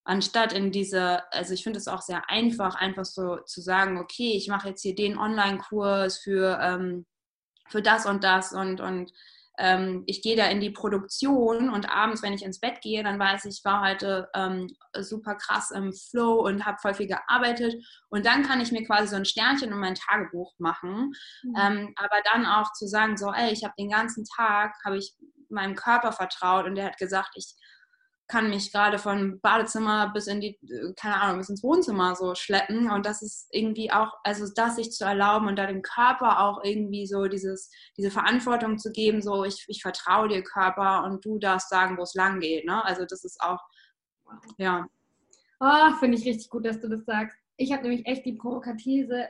[0.04, 4.32] anstatt in diese, also ich finde es auch sehr einfach, einfach so zu sagen, okay,
[4.36, 7.06] ich mache jetzt hier den Online-Kurs für, ähm,
[7.68, 9.12] für das und das und, und
[9.60, 13.18] ähm, ich gehe da in die Produktion und abends, wenn ich ins Bett gehe, dann
[13.18, 17.74] weiß ich, ich war heute ähm, super krass im Flow und habe voll viel gearbeitet.
[18.08, 21.12] Und dann kann ich mir quasi so ein Sternchen in mein Tagebuch machen.
[21.42, 21.54] Mhm.
[21.60, 25.14] Ähm, aber dann auch zu sagen, so, ey, ich habe den ganzen Tag, habe ich
[25.50, 27.54] meinem Körper vertraut und der hat gesagt, ich
[28.30, 30.56] kann mich gerade von Badezimmer bis in die,
[30.96, 32.88] keine Ahnung, bis ins Wohnzimmer so schleppen.
[32.88, 36.62] Und das ist irgendwie auch, also das sich zu erlauben und da dem Körper auch
[36.62, 41.38] irgendwie so dieses, diese Verantwortung zu geben, so ich, ich vertraue dir Körper und du
[41.38, 42.64] darfst sagen, wo es lang geht.
[42.64, 42.84] Ne?
[42.84, 43.58] Also das ist auch,
[44.58, 44.86] ja.
[45.58, 47.36] Oh, finde ich richtig gut, dass du das sagst.
[47.56, 49.28] Ich habe nämlich echt die provokative,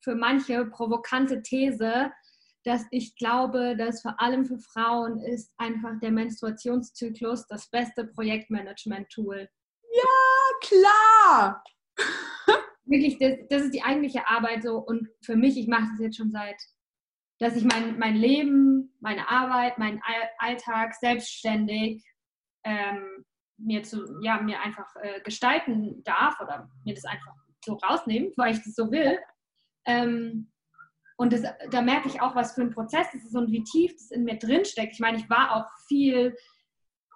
[0.00, 2.12] für manche provokante These,
[2.66, 9.48] dass ich glaube, dass vor allem für Frauen ist einfach der Menstruationszyklus das beste Projektmanagement-Tool.
[9.94, 11.64] Ja, klar!
[12.84, 14.78] Wirklich, das, das, ist die eigentliche Arbeit so.
[14.78, 16.60] Und für mich, ich mache das jetzt schon seit,
[17.38, 20.00] dass ich mein, mein Leben, meine Arbeit, meinen
[20.38, 22.04] Alltag selbstständig
[22.64, 23.24] ähm,
[23.58, 27.32] mir, zu, ja, mir einfach äh, gestalten darf oder mir das einfach
[27.64, 29.18] so rausnehmen, weil ich das so will.
[29.86, 30.50] Ähm,
[31.16, 33.92] und das, da merke ich auch, was für ein Prozess das ist und wie tief
[33.94, 34.94] das in mir drin steckt.
[34.94, 36.36] Ich meine, ich war auch viel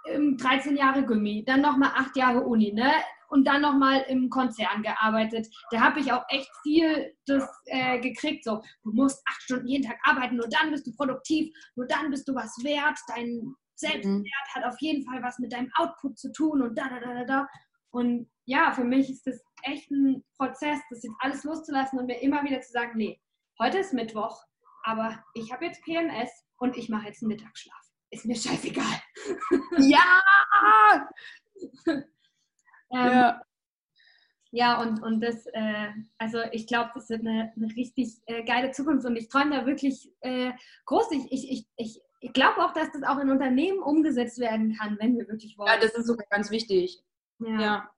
[0.07, 2.91] 13 Jahre Gummi, dann nochmal 8 Jahre Uni, ne?
[3.31, 5.49] und dann nochmal im Konzern gearbeitet.
[5.71, 8.45] Da habe ich auch echt viel das äh, gekriegt.
[8.45, 12.11] So, du musst acht Stunden jeden Tag arbeiten, nur dann bist du produktiv, nur dann
[12.11, 12.99] bist du was wert.
[13.09, 14.27] Dein Selbstwert mhm.
[14.55, 17.25] hat auf jeden Fall was mit deinem Output zu tun und da, da, da, da,
[17.25, 17.49] da.
[17.93, 22.21] Und ja, für mich ist das echt ein Prozess, das jetzt alles loszulassen und mir
[22.21, 23.21] immer wieder zu sagen, nee,
[23.61, 24.43] heute ist Mittwoch,
[24.83, 27.77] aber ich habe jetzt PMS und ich mache jetzt einen Mittagsschlaf.
[28.11, 28.85] Ist mir scheißegal.
[29.79, 31.09] Ja!
[31.87, 32.01] ähm,
[32.91, 33.43] ja.
[34.53, 38.73] Ja, und, und das, äh, also ich glaube, das wird eine, eine richtig äh, geile
[38.73, 40.51] Zukunft und ich träume da wirklich äh,
[40.87, 41.13] groß.
[41.13, 45.17] Ich, ich, ich, ich, glaube auch, dass das auch in Unternehmen umgesetzt werden kann, wenn
[45.17, 45.69] wir wirklich wollen.
[45.69, 47.01] Ja, das ist sogar ganz wichtig.
[47.39, 47.61] Ja.
[47.61, 47.91] ja.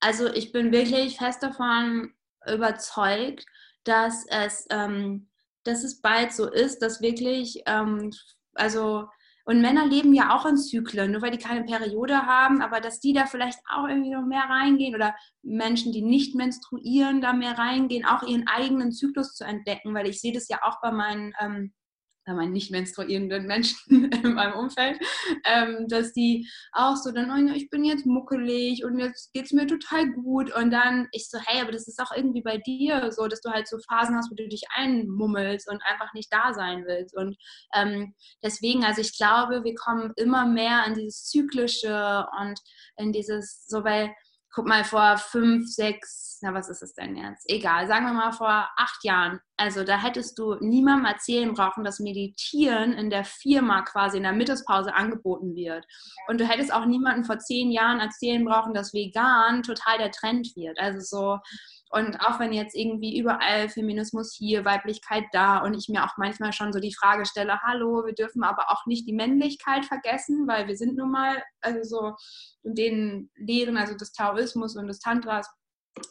[0.00, 2.14] Also ich bin wirklich fest davon
[2.46, 3.46] überzeugt,
[3.86, 5.28] dass es, ähm,
[5.64, 8.10] dass es bald so ist, dass wirklich, ähm,
[8.54, 9.06] also
[9.48, 12.98] und Männer leben ja auch in Zyklen, nur weil die keine Periode haben, aber dass
[12.98, 17.56] die da vielleicht auch irgendwie noch mehr reingehen oder Menschen, die nicht menstruieren, da mehr
[17.56, 21.32] reingehen, auch ihren eigenen Zyklus zu entdecken, weil ich sehe das ja auch bei meinen
[21.40, 21.72] ähm,
[22.34, 24.98] meinen nicht menstruierenden Menschen in meinem Umfeld,
[25.44, 29.52] ähm, dass die auch so dann, oh, ich bin jetzt muckelig und jetzt geht es
[29.52, 33.12] mir total gut und dann ich so, hey, aber das ist auch irgendwie bei dir
[33.12, 36.52] so, dass du halt so Phasen hast, wo du dich einmummelst und einfach nicht da
[36.52, 37.36] sein willst und
[37.74, 42.58] ähm, deswegen, also ich glaube, wir kommen immer mehr in dieses Zyklische und
[42.96, 44.10] in dieses, so weil
[44.56, 47.44] guck mal, vor fünf, sechs, na was ist es denn jetzt?
[47.46, 49.38] Egal, sagen wir mal vor acht Jahren.
[49.58, 54.32] Also da hättest du niemandem erzählen brauchen, dass Meditieren in der Firma quasi in der
[54.32, 55.86] Mittagspause angeboten wird.
[56.28, 60.54] Und du hättest auch niemandem vor zehn Jahren erzählen brauchen, dass vegan total der Trend
[60.56, 60.78] wird.
[60.78, 61.38] Also so,
[61.90, 66.52] und auch wenn jetzt irgendwie überall Feminismus hier, Weiblichkeit da und ich mir auch manchmal
[66.52, 70.66] schon so die Frage stelle, hallo, wir dürfen aber auch nicht die Männlichkeit vergessen, weil
[70.66, 72.14] wir sind nun mal, also so
[72.64, 75.48] in den Lehren, also des Taoismus und des Tantras,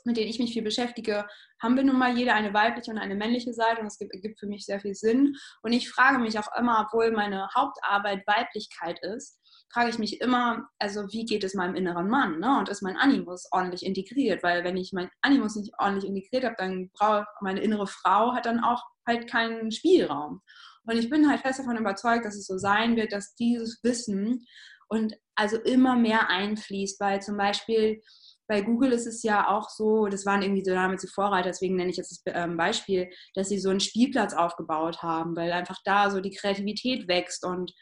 [0.03, 1.25] mit denen ich mich viel beschäftige,
[1.61, 4.39] haben wir nun mal jeder eine weibliche und eine männliche Seite und es gibt, ergibt
[4.39, 5.35] für mich sehr viel Sinn.
[5.61, 9.39] Und ich frage mich auch immer, obwohl meine Hauptarbeit Weiblichkeit ist,
[9.71, 12.59] frage ich mich immer, also wie geht es meinem inneren Mann ne?
[12.59, 14.43] und ist mein Animus ordentlich integriert?
[14.43, 18.45] Weil wenn ich mein Animus nicht ordentlich integriert habe, dann brauche meine innere Frau hat
[18.45, 20.41] dann auch halt keinen Spielraum.
[20.87, 24.45] Und ich bin halt fest davon überzeugt, dass es so sein wird, dass dieses Wissen
[24.87, 28.01] und also immer mehr einfließt, weil zum Beispiel
[28.47, 31.75] bei Google ist es ja auch so, das waren irgendwie so damals die Vorreiter, deswegen
[31.75, 35.77] nenne ich jetzt das ähm, Beispiel, dass sie so einen Spielplatz aufgebaut haben, weil einfach
[35.83, 37.45] da so die Kreativität wächst.
[37.45, 37.73] Und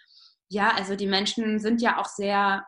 [0.49, 2.66] ja, also die Menschen sind ja auch sehr,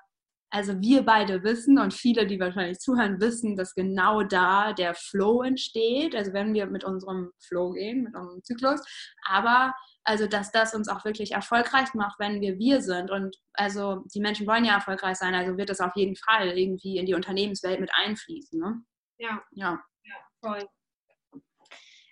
[0.49, 5.43] also wir beide wissen und viele, die wahrscheinlich zuhören, wissen, dass genau da der Flow
[5.43, 8.81] entsteht, also wenn wir mit unserem Flow gehen, mit unserem Zyklus,
[9.23, 9.73] aber
[10.03, 14.19] also dass das uns auch wirklich erfolgreich macht, wenn wir wir sind und also die
[14.19, 17.79] Menschen wollen ja erfolgreich sein, also wird das auf jeden Fall irgendwie in die Unternehmenswelt
[17.79, 18.59] mit einfließen.
[18.59, 18.81] Ne?
[19.17, 19.41] Ja.
[19.51, 19.83] Ja.
[20.03, 20.67] ja voll.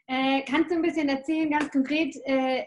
[0.08, 2.66] Äh, kannst du ein bisschen erzählen, ganz konkret, äh,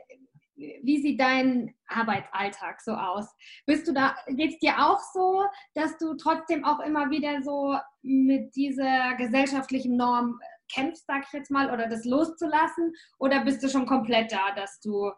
[0.57, 3.35] wie sieht dein Arbeitsalltag so aus?
[3.67, 5.45] Bist du da, geht es dir auch so,
[5.75, 10.41] dass du trotzdem auch immer wieder so mit dieser gesellschaftlichen Norm
[10.73, 12.93] kämpfst, sag ich jetzt mal, oder das loszulassen?
[13.19, 15.13] Oder bist du schon komplett da, dass du,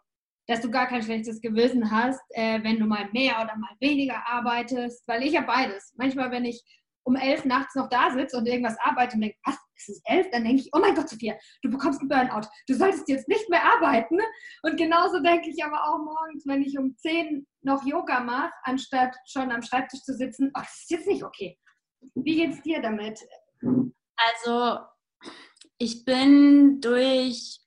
[0.47, 4.27] dass du gar kein schlechtes Gewissen hast, äh, wenn du mal mehr oder mal weniger
[4.27, 5.07] arbeitest?
[5.07, 5.93] Weil ich habe beides.
[5.97, 6.63] Manchmal, wenn ich
[7.03, 10.29] um elf nachts noch da sitze und irgendwas arbeite und denke, was, es ist elf,
[10.31, 13.49] dann denke ich, oh mein Gott, Sophia, du bekommst einen Burnout, du solltest jetzt nicht
[13.49, 14.17] mehr arbeiten.
[14.63, 19.15] Und genauso denke ich aber auch morgens, wenn ich um zehn noch Yoga mache, anstatt
[19.25, 21.57] schon am Schreibtisch zu sitzen, oh, das ist jetzt nicht okay.
[22.15, 23.19] Wie geht es dir damit?
[24.15, 24.79] Also,
[25.77, 27.59] ich bin durch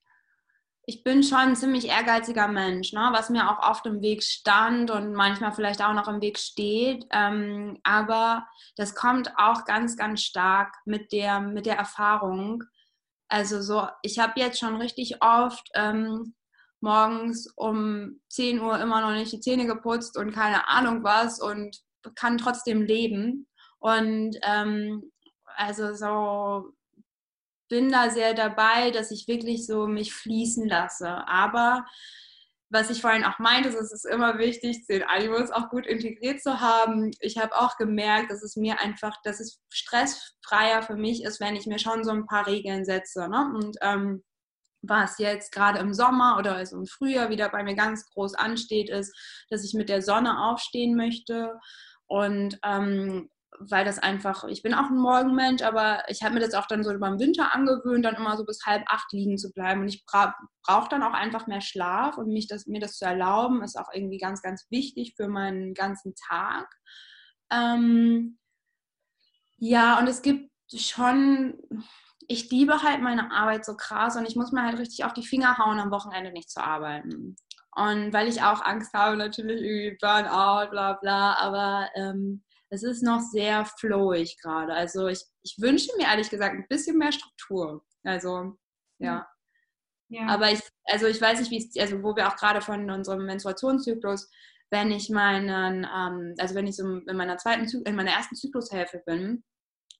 [0.85, 3.09] ich bin schon ein ziemlich ehrgeiziger Mensch, ne?
[3.13, 7.07] was mir auch oft im Weg stand und manchmal vielleicht auch noch im Weg steht.
[7.11, 12.65] Ähm, aber das kommt auch ganz, ganz stark mit der, mit der Erfahrung.
[13.29, 16.35] Also so, ich habe jetzt schon richtig oft ähm,
[16.81, 21.79] morgens um 10 Uhr immer noch nicht die Zähne geputzt und keine Ahnung was und
[22.17, 23.47] kann trotzdem leben.
[23.79, 25.13] Und ähm,
[25.57, 26.73] also so
[27.73, 31.09] bin da sehr dabei, dass ich wirklich so mich fließen lasse.
[31.27, 31.87] Aber
[32.69, 36.61] was ich vorhin auch meinte, es ist immer wichtig, den Animus auch gut integriert zu
[36.61, 37.13] haben.
[37.21, 41.57] Ich habe auch gemerkt, dass es mir einfach, dass es stressfreier für mich ist, wenn
[41.57, 43.27] ich mir schon so ein paar Regeln setze.
[43.31, 43.51] Ne?
[43.55, 44.23] Und ähm,
[44.83, 48.91] was jetzt gerade im Sommer oder also im Frühjahr wieder bei mir ganz groß ansteht,
[48.91, 49.17] ist,
[49.49, 51.59] dass ich mit der Sonne aufstehen möchte
[52.07, 56.55] und ähm, weil das einfach, ich bin auch ein Morgenmensch, aber ich habe mir das
[56.55, 59.53] auch dann so über den Winter angewöhnt, dann immer so bis halb acht liegen zu
[59.53, 59.83] bleiben.
[59.83, 60.35] Und ich bra
[60.65, 63.89] brauche dann auch einfach mehr Schlaf und mich das, mir das zu erlauben, ist auch
[63.93, 66.69] irgendwie ganz, ganz wichtig für meinen ganzen Tag.
[67.53, 68.39] Ähm,
[69.59, 71.59] Ja, und es gibt schon,
[72.27, 75.27] ich liebe halt meine Arbeit so krass und ich muss mir halt richtig auf die
[75.27, 77.37] Finger hauen, am Wochenende nicht zu arbeiten.
[77.75, 82.43] Und weil ich auch Angst habe, natürlich irgendwie Burnout, bla bla, aber ähm,
[82.73, 84.73] es ist noch sehr flowig gerade.
[84.73, 87.85] Also ich, ich wünsche mir ehrlich gesagt ein bisschen mehr Struktur.
[88.03, 88.57] Also
[88.99, 89.27] ja.
[90.09, 90.27] ja.
[90.27, 93.27] Aber ich, also ich weiß nicht, wie es, also wo wir auch gerade von unserem
[93.27, 94.31] Menstruationszyklus,
[94.71, 99.03] wenn ich meinen, ähm, also wenn ich so in meiner zweiten, in meiner ersten Zyklushälfte
[99.05, 99.45] bin,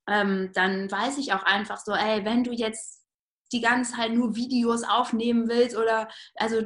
[0.09, 3.05] ähm, dann weiß ich auch einfach so, ey, wenn du jetzt
[3.53, 6.63] die ganze Zeit nur Videos aufnehmen willst oder also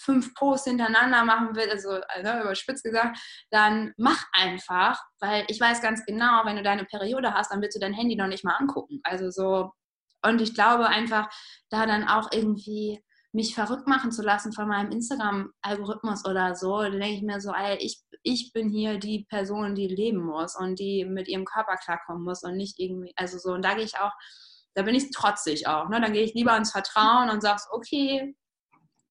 [0.00, 3.18] fünf Posts hintereinander machen willst, also ne, überspitzt gesagt,
[3.50, 7.76] dann mach einfach, weil ich weiß ganz genau, wenn du deine Periode hast, dann willst
[7.76, 9.00] du dein Handy noch nicht mal angucken.
[9.04, 9.72] Also so,
[10.22, 11.28] und ich glaube einfach,
[11.70, 16.88] da dann auch irgendwie mich verrückt machen zu lassen von meinem Instagram-Algorithmus oder so, da
[16.88, 20.78] denke ich mir so, ey, ich, ich bin hier die Person, die leben muss und
[20.78, 23.98] die mit ihrem Körper klarkommen muss und nicht irgendwie, also so, und da gehe ich
[23.98, 24.12] auch,
[24.74, 26.00] da bin ich trotzig auch, ne?
[26.00, 28.34] Dann gehe ich lieber ins Vertrauen und sage, okay,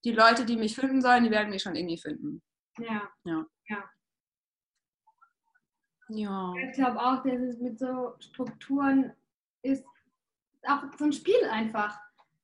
[0.05, 2.41] die Leute, die mich finden sollen, die werden mich schon irgendwie finden.
[2.77, 3.09] Ja.
[3.23, 3.45] Ja.
[3.67, 3.83] ja.
[6.09, 6.53] ja.
[6.63, 9.11] Ich glaube auch, dass es mit so Strukturen
[9.63, 9.83] ist
[10.67, 11.99] auch so ein Spiel einfach.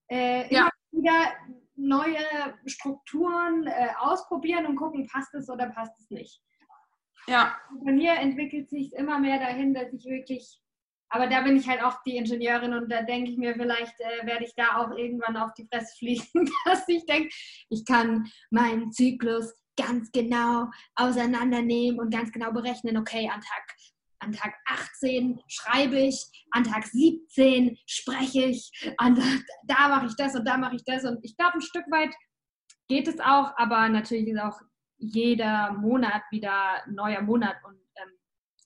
[0.09, 0.69] Äh, ja.
[0.91, 1.33] wieder
[1.75, 2.19] neue
[2.65, 6.41] Strukturen äh, ausprobieren und gucken, passt es oder passt es nicht.
[7.27, 7.55] Ja.
[7.85, 10.59] bei mir entwickelt sich immer mehr dahin, dass ich wirklich,
[11.11, 14.25] aber da bin ich halt auch die Ingenieurin und da denke ich mir, vielleicht äh,
[14.25, 17.29] werde ich da auch irgendwann auf die Fresse fliegen, dass ich denke,
[17.69, 23.75] ich kann meinen Zyklus ganz genau auseinandernehmen und ganz genau berechnen, okay, an Tag
[24.19, 29.15] an Tag 18 schreibe ich, an Tag 17 spreche ich, an,
[29.65, 31.03] da mache ich das und da mache ich das.
[31.05, 32.13] Und ich glaube, ein Stück weit
[32.87, 34.61] geht es auch, aber natürlich ist auch
[34.97, 38.11] jeder Monat wieder ein neuer Monat und ähm,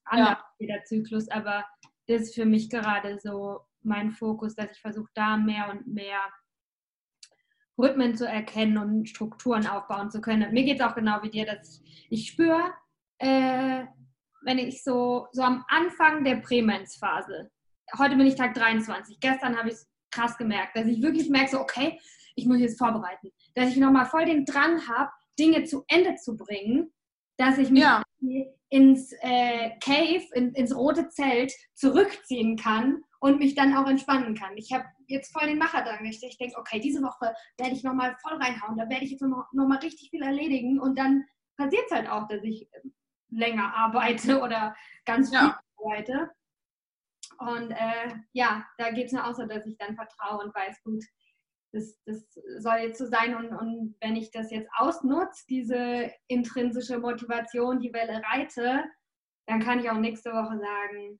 [0.03, 0.45] anders ja.
[0.59, 1.29] jeder Zyklus.
[1.29, 1.63] Aber
[2.07, 6.19] das ist für mich gerade so mein Fokus, dass ich versuche, da mehr und mehr
[7.77, 10.47] Rhythmen zu erkennen und Strukturen aufbauen zu können.
[10.47, 12.73] Und mir geht es auch genau wie dir, dass ich, ich spüre,
[13.19, 13.85] äh,
[14.43, 17.51] wenn ich so, so am Anfang der Prämenzphase,
[17.97, 21.51] heute bin ich Tag 23, gestern habe ich es krass gemerkt, dass ich wirklich merke,
[21.51, 21.99] so, okay,
[22.35, 26.37] ich muss jetzt vorbereiten, dass ich nochmal voll den Drang habe, Dinge zu Ende zu
[26.37, 26.93] bringen,
[27.37, 28.03] dass ich mich ja.
[28.69, 34.57] Ins äh, Cave, in, ins rote Zelt zurückziehen kann und mich dann auch entspannen kann.
[34.57, 36.05] Ich habe jetzt voll den Macherdrang.
[36.05, 39.21] Ich, ich denke, okay, diese Woche werde ich nochmal voll reinhauen, da werde ich jetzt
[39.21, 41.25] nochmal noch richtig viel erledigen und dann
[41.57, 42.69] passiert es halt auch, dass ich
[43.29, 45.59] länger arbeite oder ganz viel ja.
[45.77, 46.31] arbeite.
[47.39, 50.83] Und äh, ja, da geht es nur auch so, dass ich dann vertraue und weiß,
[50.83, 51.03] gut,
[51.75, 52.25] das, das
[52.59, 53.35] soll jetzt so sein.
[53.35, 58.83] Und, und wenn ich das jetzt ausnutze, diese intrinsische Motivation, die Welle reite,
[59.47, 61.19] dann kann ich auch nächste Woche sagen,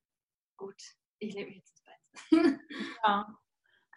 [0.56, 0.80] gut,
[1.18, 1.82] ich lebe mich jetzt ins
[2.42, 2.60] Bett.
[3.04, 3.38] Ja.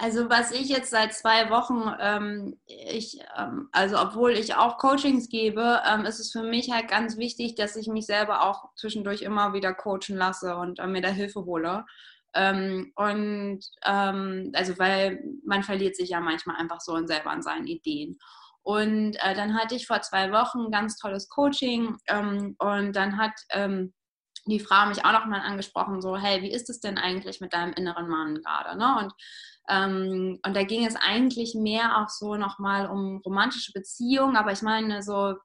[0.01, 5.27] Also was ich jetzt seit zwei Wochen, ähm, ich, ähm, also obwohl ich auch Coachings
[5.27, 9.23] gebe, ähm, ist es für mich halt ganz wichtig, dass ich mich selber auch zwischendurch
[9.23, 11.85] immer wieder coachen lasse und äh, mir da Hilfe hole.
[12.33, 17.41] Ähm, und ähm, also weil man verliert sich ja manchmal einfach so und selber an
[17.41, 18.17] seinen Ideen.
[18.61, 23.17] Und äh, dann hatte ich vor zwei Wochen ein ganz tolles Coaching ähm, und dann
[23.17, 23.33] hat
[24.45, 27.73] die Frau mich auch nochmal angesprochen, so, hey, wie ist es denn eigentlich mit deinem
[27.73, 28.77] inneren Mann gerade?
[28.77, 28.97] Ne?
[28.99, 29.13] Und
[29.69, 34.63] ähm, und da ging es eigentlich mehr auch so nochmal um romantische Beziehungen, aber ich
[34.63, 35.35] meine, so,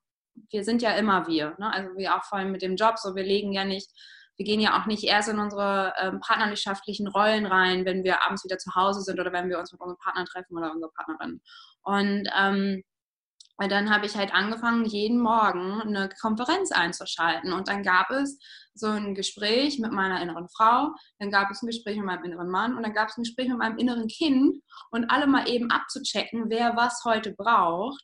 [0.51, 1.73] wir sind ja immer wir, ne?
[1.73, 3.91] also wir auch vor allem mit dem Job, so wir legen ja nicht,
[4.37, 8.45] wir gehen ja auch nicht erst in unsere ähm, partnerschaftlichen Rollen rein, wenn wir abends
[8.45, 11.41] wieder zu Hause sind oder wenn wir uns mit unserem Partner treffen oder unserer Partnerin.
[11.83, 12.83] Und ähm,
[13.57, 17.53] und dann habe ich halt angefangen, jeden Morgen eine Konferenz einzuschalten.
[17.53, 18.37] Und dann gab es
[18.75, 22.51] so ein Gespräch mit meiner inneren Frau, dann gab es ein Gespräch mit meinem inneren
[22.51, 24.61] Mann und dann gab es ein Gespräch mit meinem inneren Kind
[24.91, 28.03] und alle mal eben abzuchecken, wer was heute braucht.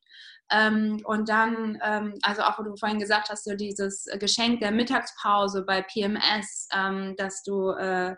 [0.50, 4.72] Ähm, und dann, ähm, also auch wo du vorhin gesagt hast, so dieses Geschenk der
[4.72, 8.16] Mittagspause bei PMS, ähm, dass du äh,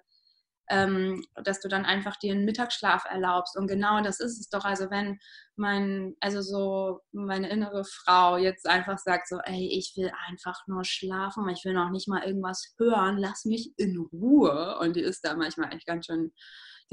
[0.73, 3.57] ähm, dass du dann einfach dir einen Mittagsschlaf erlaubst.
[3.59, 4.65] Und genau das ist es doch.
[4.65, 5.19] Also wenn
[5.55, 10.85] mein, also so meine innere Frau jetzt einfach sagt so, ey, ich will einfach nur
[10.85, 14.79] schlafen, ich will noch nicht mal irgendwas hören, lass mich in Ruhe.
[14.81, 16.33] Und die ist da manchmal echt ganz schön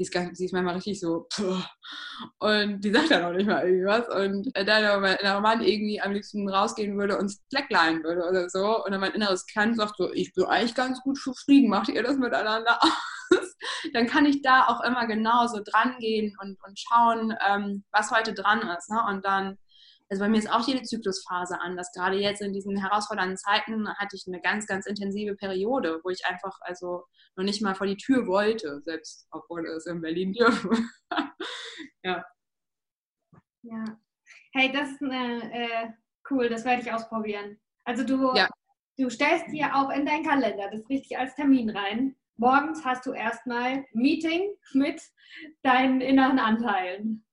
[0.00, 1.28] die ist, ganz, die ist manchmal richtig so,
[2.38, 4.08] und die sagt dann auch nicht mal irgendwas.
[4.08, 8.48] Und äh, dann mein innerer Mann irgendwie am liebsten rausgehen würde und slackline würde oder
[8.48, 8.82] so.
[8.82, 12.02] Und dann mein inneres Kind sagt so, ich bin eigentlich ganz gut zufrieden, macht ihr
[12.02, 12.90] das miteinander aus?
[13.92, 18.32] dann kann ich da auch immer genauso dran gehen und, und schauen, ähm, was heute
[18.32, 18.88] dran ist.
[18.88, 19.04] Ne?
[19.06, 19.58] Und dann
[20.10, 21.92] also bei mir ist auch jede Zyklusphase anders.
[21.92, 26.26] Gerade jetzt in diesen herausfordernden Zeiten hatte ich eine ganz, ganz intensive Periode, wo ich
[26.26, 27.04] einfach also
[27.36, 30.90] noch nicht mal vor die Tür wollte, selbst obwohl es in Berlin dürfen.
[32.02, 32.24] ja.
[33.62, 33.84] Ja.
[34.52, 35.88] Hey, das ist eine, äh,
[36.28, 37.60] cool, das werde ich ausprobieren.
[37.84, 38.48] Also du, ja.
[38.98, 42.16] du stellst dir auch in deinen Kalender das richtig als Termin rein.
[42.36, 45.00] Morgens hast du erstmal Meeting mit
[45.62, 47.24] deinen inneren Anteilen.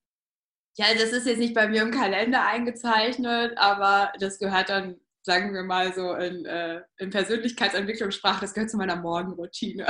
[0.78, 5.52] Ja, das ist jetzt nicht bei mir im Kalender eingezeichnet, aber das gehört dann, sagen
[5.54, 9.88] wir mal so in, äh, in Persönlichkeitsentwicklungssprache, das gehört zu meiner Morgenroutine.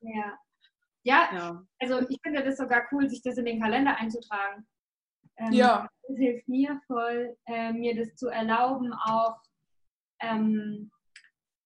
[0.00, 0.38] Ja.
[1.02, 1.28] ja.
[1.32, 1.66] ja.
[1.80, 4.66] also ich finde das sogar cool, sich das in den Kalender einzutragen.
[5.38, 5.88] Ähm, ja.
[6.08, 9.40] Das hilft mir voll, äh, mir das zu erlauben, auch
[10.20, 10.90] ähm,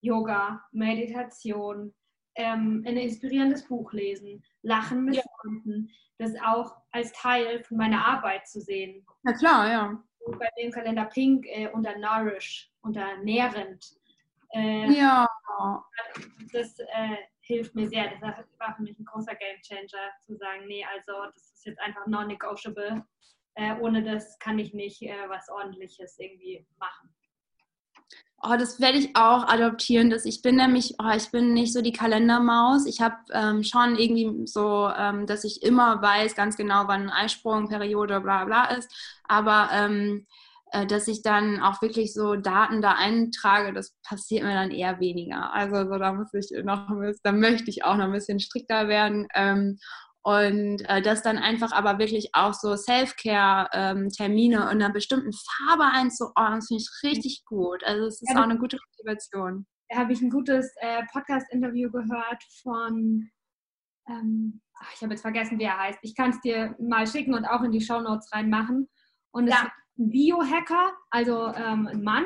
[0.01, 1.95] Yoga, Meditation,
[2.37, 5.23] ähm, ein inspirierendes Buch lesen, Lachen mit ja.
[5.41, 9.07] Freunden, das auch als Teil von meiner Arbeit zu sehen.
[9.23, 10.03] Na klar, ja.
[10.21, 13.85] Und bei dem Kalender Pink äh, unter Nourish, unter Nährend.
[14.53, 15.29] Äh, ja.
[16.53, 18.11] Das äh, hilft mir sehr.
[18.21, 21.81] Das war für mich ein großer Game Changer, zu sagen, nee, also das ist jetzt
[21.81, 23.05] einfach non-negotiable.
[23.55, 27.15] Äh, ohne das kann ich nicht äh, was Ordentliches irgendwie machen.
[28.43, 30.11] Oh, das werde ich auch adoptieren.
[30.11, 32.87] Dass ich bin nämlich, oh, ich bin nicht so die Kalendermaus.
[32.87, 37.69] Ich habe ähm, schon irgendwie so, ähm, dass ich immer weiß ganz genau, wann Eisprung,
[37.69, 38.91] Periode, bla bla ist.
[39.25, 40.27] Aber ähm,
[40.73, 45.01] äh, dass ich dann auch wirklich so Daten da eintrage, das passiert mir dann eher
[45.01, 45.53] weniger.
[45.53, 46.89] Also so, da muss ich noch,
[47.23, 49.27] da möchte ich auch noch ein bisschen strikter werden.
[50.27, 55.85] Und äh, das dann einfach aber wirklich auch so Self-Care-Termine ähm, in einer bestimmten Farbe
[55.85, 57.85] einzuordnen, finde ich richtig gut.
[57.85, 59.69] Also es ist ja, auch eine gute Motivation.
[59.89, 63.31] Da habe ich ein gutes äh, Podcast-Interview gehört von,
[64.09, 66.01] ähm, ach, ich habe jetzt vergessen, wie er heißt.
[66.03, 68.89] Ich kann es dir mal schicken und auch in die Show Notes reinmachen.
[69.31, 69.61] Und es ja.
[69.61, 69.71] ist
[70.01, 72.25] ein Biohacker, also ähm, ein Mann.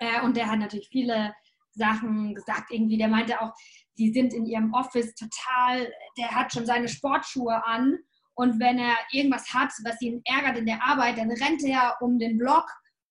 [0.00, 1.36] Äh, und der hat natürlich viele
[1.70, 2.72] Sachen gesagt.
[2.72, 3.52] Irgendwie, der meinte auch,
[3.98, 7.98] die sind in ihrem Office total, der hat schon seine Sportschuhe an
[8.34, 12.18] und wenn er irgendwas hat, was ihn ärgert in der Arbeit, dann rennt er um
[12.18, 12.64] den Block,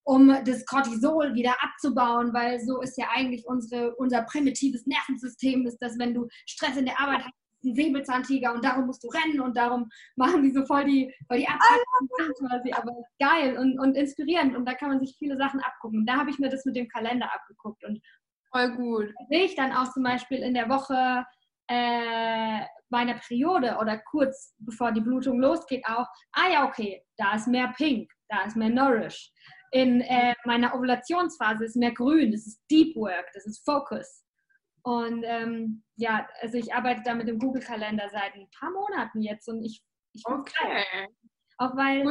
[0.04, 5.78] um das Cortisol wieder abzubauen, weil so ist ja eigentlich unsere, unser primitives Nervensystem, ist,
[5.78, 9.42] dass wenn du Stress in der Arbeit hast, ein Säbelzahntiger und darum musst du rennen
[9.42, 14.56] und darum machen die so voll die, voll die quasi, aber geil und, und inspirierend
[14.56, 16.06] und da kann man sich viele Sachen abgucken.
[16.06, 18.02] Da habe ich mir das mit dem Kalender abgeguckt und
[18.52, 19.14] Voll gut.
[19.30, 21.26] Sehe ich dann auch zum Beispiel in der Woche
[21.68, 27.48] äh, meiner Periode oder kurz bevor die Blutung losgeht auch, ah ja, okay, da ist
[27.48, 29.32] mehr Pink, da ist mehr Nourish.
[29.72, 34.26] In äh, meiner Ovulationsphase ist mehr Grün, das ist Deep Work, das ist Focus.
[34.82, 39.48] Und ähm, ja, also ich arbeite da mit dem Google-Kalender seit ein paar Monaten jetzt
[39.48, 39.84] und ich,
[40.14, 41.08] ich okay.
[41.58, 42.10] Auch weil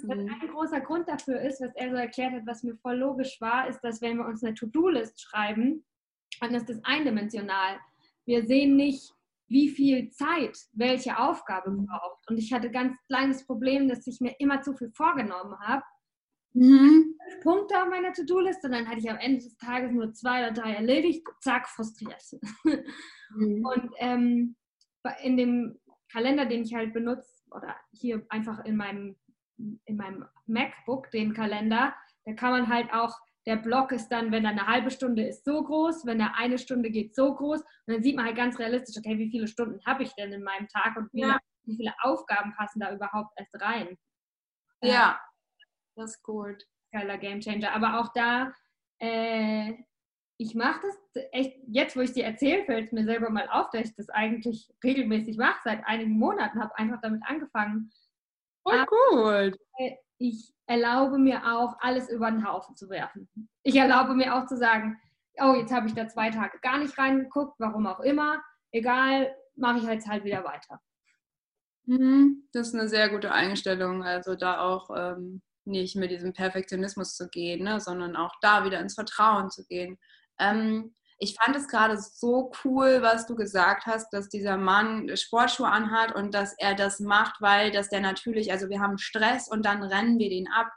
[0.00, 0.10] Gut.
[0.10, 3.68] ein großer Grund dafür ist, was er so erklärt hat, was mir voll logisch war,
[3.68, 5.84] ist, dass wenn wir uns eine To-Do-List schreiben,
[6.40, 7.78] dann ist das eindimensional.
[8.24, 9.12] Wir sehen nicht,
[9.48, 12.28] wie viel Zeit welche Aufgabe braucht.
[12.28, 15.84] Und ich hatte ganz kleines Problem, dass ich mir immer zu viel vorgenommen habe.
[16.54, 17.16] Mhm.
[17.42, 20.52] Punkte auf meiner To-Do-Liste und dann hatte ich am Ende des Tages nur zwei oder
[20.52, 22.22] drei erledigt, zack, frustriert.
[23.34, 23.64] Mhm.
[23.66, 24.56] Und ähm,
[25.22, 25.78] in dem
[26.12, 29.16] Kalender, den ich halt benutze, oder hier einfach in meinem,
[29.56, 31.94] in meinem MacBook, den Kalender,
[32.24, 35.44] da kann man halt auch der Block ist dann, wenn er eine halbe Stunde ist,
[35.44, 37.60] so groß, wenn er eine Stunde geht, so groß.
[37.60, 40.42] Und dann sieht man halt ganz realistisch, okay, wie viele Stunden habe ich denn in
[40.42, 41.38] meinem Tag und wie, ja.
[41.64, 43.98] wie, viele Aufgaben passen da überhaupt erst rein.
[44.82, 45.20] Ja,
[45.96, 46.64] das ist gut.
[46.92, 47.72] Geiler Gamechanger.
[47.72, 48.52] Aber auch da,
[48.98, 49.74] äh,
[50.38, 53.70] ich mache das echt, jetzt wo ich dir erzähle, fällt es mir selber mal auf,
[53.70, 57.90] dass ich das eigentlich regelmäßig mache, seit einigen Monaten, habe einfach damit angefangen.
[58.64, 59.56] Gut.
[59.78, 63.28] Äh, ich erlaube mir auch, alles über den Haufen zu werfen.
[63.62, 64.98] Ich erlaube mir auch zu sagen,
[65.38, 68.42] oh, jetzt habe ich da zwei Tage gar nicht reingeguckt, warum auch immer.
[68.72, 70.80] Egal, mache ich jetzt halt wieder weiter.
[71.86, 74.02] Mhm, das ist eine sehr gute Einstellung.
[74.02, 78.80] Also da auch ähm, nicht mit diesem Perfektionismus zu gehen, ne, sondern auch da wieder
[78.80, 79.98] ins Vertrauen zu gehen.
[80.38, 85.68] Ähm, ich fand es gerade so cool, was du gesagt hast, dass dieser Mann Sportschuhe
[85.68, 89.64] anhat und dass er das macht, weil das der natürlich, also wir haben Stress und
[89.64, 90.70] dann rennen wir den ab.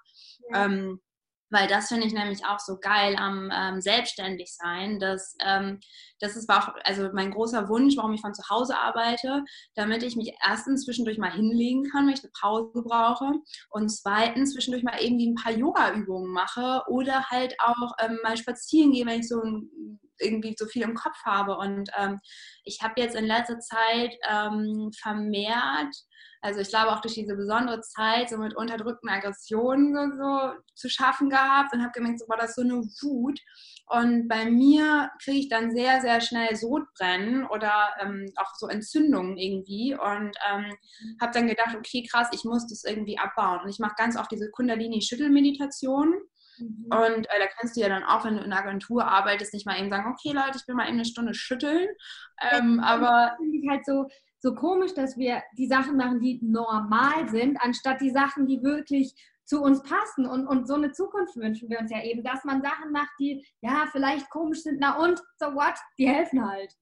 [0.51, 0.65] Ja.
[0.65, 1.01] Ähm,
[1.49, 4.99] weil das finde ich nämlich auch so geil am ähm, Selbstständigsein.
[4.99, 5.79] Dass, ähm,
[6.19, 9.43] das ist auch also mein großer Wunsch, warum ich von zu Hause arbeite,
[9.75, 13.31] damit ich mich erstens zwischendurch mal hinlegen kann, wenn ich eine Pause brauche
[13.69, 18.91] und zweitens zwischendurch mal irgendwie ein paar Yoga-Übungen mache oder halt auch ähm, mal spazieren
[18.91, 21.57] gehe, wenn ich so ein irgendwie so viel im Kopf habe.
[21.57, 22.19] Und ähm,
[22.63, 25.95] ich habe jetzt in letzter Zeit ähm, vermehrt,
[26.41, 30.89] also ich glaube auch durch diese besondere Zeit so mit unterdrückten Aggressionen so, so zu
[30.89, 33.39] schaffen gehabt und habe gemerkt, so, boah, das so eine Wut.
[33.89, 39.38] Und bei mir kriege ich dann sehr, sehr schnell Sodbrennen oder ähm, auch so Entzündungen
[39.38, 39.93] irgendwie.
[39.93, 40.76] Und ähm,
[41.22, 43.61] habe dann gedacht, okay, krass, ich muss das irgendwie abbauen.
[43.61, 46.15] Und ich mache ganz oft diese Kundalini-Schüttelmeditation.
[46.59, 46.86] Mhm.
[46.89, 49.65] Und äh, da kannst du ja dann auch, wenn du in einer Agentur arbeitest, nicht
[49.65, 51.88] mal eben sagen, okay Leute, ich will mal eben eine Stunde schütteln.
[52.51, 53.38] Ähm, ja, aber
[53.70, 54.07] halt so,
[54.39, 59.13] so komisch, dass wir die Sachen machen, die normal sind, anstatt die Sachen, die wirklich
[59.45, 60.27] zu uns passen.
[60.27, 63.45] Und, und so eine Zukunft wünschen wir uns ja eben, dass man Sachen macht, die
[63.61, 64.79] ja vielleicht komisch sind.
[64.79, 65.75] Na und, so what?
[65.97, 66.73] Die helfen halt.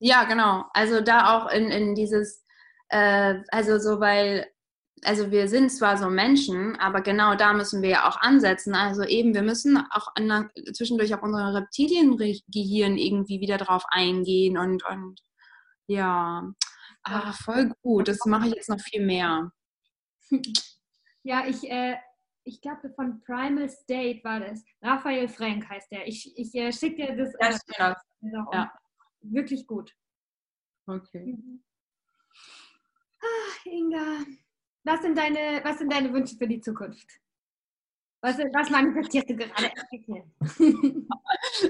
[0.00, 0.64] Ja, genau.
[0.74, 2.44] Also da auch in, in dieses,
[2.88, 4.46] äh, also so, weil,
[5.04, 8.74] also wir sind zwar so Menschen, aber genau da müssen wir ja auch ansetzen.
[8.74, 14.84] Also eben, wir müssen auch an, zwischendurch auf unser Reptiliengehirn irgendwie wieder drauf eingehen und,
[14.84, 15.20] und
[15.88, 16.52] ja,
[17.02, 18.08] ah, voll gut.
[18.08, 19.50] Das mache ich jetzt noch viel mehr.
[21.24, 21.96] Ja, ich, äh,
[22.44, 24.64] ich glaube, von Primal State war das.
[24.80, 26.06] Raphael Frank heißt der.
[26.06, 27.34] Ich, ich äh, schicke dir das.
[27.72, 28.72] Ja, äh, ja.
[29.20, 29.94] Wirklich gut.
[30.86, 31.36] Okay.
[31.36, 31.62] Mhm.
[33.20, 34.24] Ach, Inga,
[34.84, 37.06] was sind, deine, was sind deine Wünsche für die Zukunft?
[38.22, 39.70] Was, was manifestierst du gerade?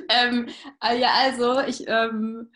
[0.08, 0.48] ähm,
[0.82, 2.52] äh, ja, also ich ähm,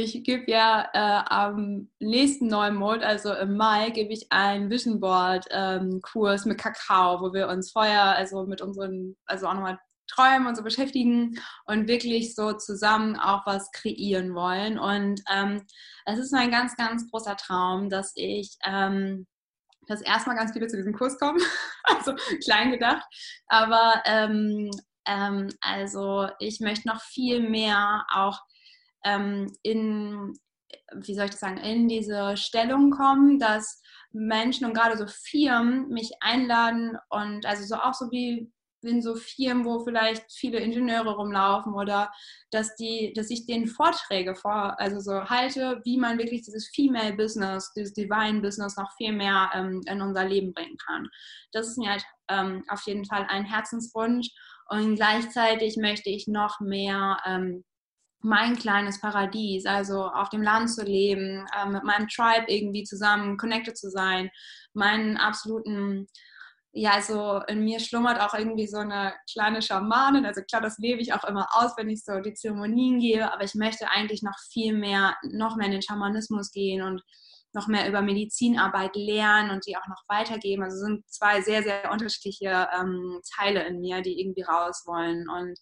[0.00, 5.46] ich gebe ja äh, am nächsten Neumond, also im Mai, gebe ich einen Vision Board
[5.50, 9.78] ähm, Kurs mit Kakao, wo wir uns vorher also mit unseren, also auch nochmal
[10.08, 14.78] Träumen und so beschäftigen und wirklich so zusammen auch was kreieren wollen.
[14.78, 15.62] Und ähm,
[16.04, 19.26] es ist mein ganz, ganz großer Traum, dass ich ähm,
[19.86, 21.40] dass erstmal ganz viele zu diesem Kurs kommen,
[21.84, 23.04] also klein gedacht,
[23.46, 24.70] aber ähm,
[25.06, 28.40] ähm, also ich möchte noch viel mehr auch
[29.04, 30.38] ähm, in,
[30.94, 33.82] wie soll ich das sagen, in diese Stellung kommen, dass
[34.12, 38.50] Menschen und gerade so Firmen mich einladen und also so auch so wie
[38.82, 42.10] in so Firmen, wo vielleicht viele Ingenieure rumlaufen oder
[42.50, 47.14] dass die, dass ich denen Vorträge vor, also so halte, wie man wirklich dieses Female
[47.14, 51.08] Business, dieses Divine Business noch viel mehr ähm, in unser Leben bringen kann.
[51.52, 54.28] Das ist mir halt ähm, auf jeden Fall ein Herzenswunsch
[54.68, 57.64] und gleichzeitig möchte ich noch mehr ähm,
[58.22, 63.36] mein kleines Paradies, also auf dem Land zu leben, äh, mit meinem Tribe irgendwie zusammen
[63.36, 64.30] connected zu sein,
[64.74, 66.06] meinen absoluten,
[66.72, 71.00] ja, also in mir schlummert auch irgendwie so eine kleine Schamanin, also klar, das lebe
[71.00, 74.38] ich auch immer aus, wenn ich so die Zeremonien gebe, aber ich möchte eigentlich noch
[74.52, 77.02] viel mehr, noch mehr in den Schamanismus gehen und
[77.52, 80.62] noch mehr über Medizinarbeit lernen und die auch noch weitergeben.
[80.62, 85.58] Also sind zwei sehr, sehr unterschiedliche ähm, Teile in mir, die irgendwie raus wollen und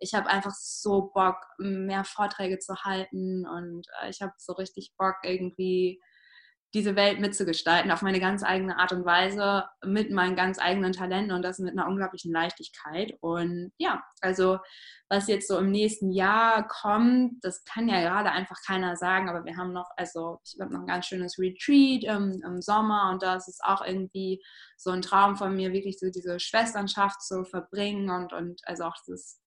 [0.00, 4.92] ich habe einfach so Bock, mehr Vorträge zu halten und äh, ich habe so richtig
[4.96, 6.00] Bock, irgendwie
[6.72, 11.32] diese Welt mitzugestalten auf meine ganz eigene Art und Weise mit meinen ganz eigenen Talenten
[11.32, 13.14] und das mit einer unglaublichen Leichtigkeit.
[13.20, 14.58] Und ja, also
[15.08, 19.44] was jetzt so im nächsten Jahr kommt, das kann ja gerade einfach keiner sagen, aber
[19.44, 23.22] wir haben noch, also ich habe noch ein ganz schönes Retreat im, im Sommer und
[23.24, 24.40] das ist auch irgendwie
[24.76, 28.96] so ein Traum von mir, wirklich so diese Schwesternschaft zu verbringen und, und also auch
[29.08, 29.40] das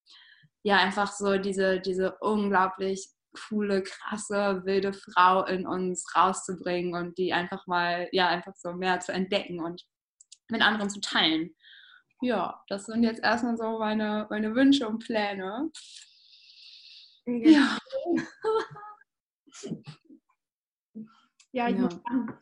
[0.63, 3.07] ja einfach so diese, diese unglaublich
[3.47, 8.99] coole, krasse, wilde Frau in uns rauszubringen und die einfach mal, ja, einfach so mehr
[8.99, 9.83] zu entdecken und
[10.49, 11.55] mit anderen zu teilen.
[12.21, 15.69] Ja, das sind jetzt erstmal so meine, meine Wünsche und Pläne.
[17.25, 17.77] Ja.
[21.51, 21.81] ja, ich ja.
[21.81, 22.37] muss an,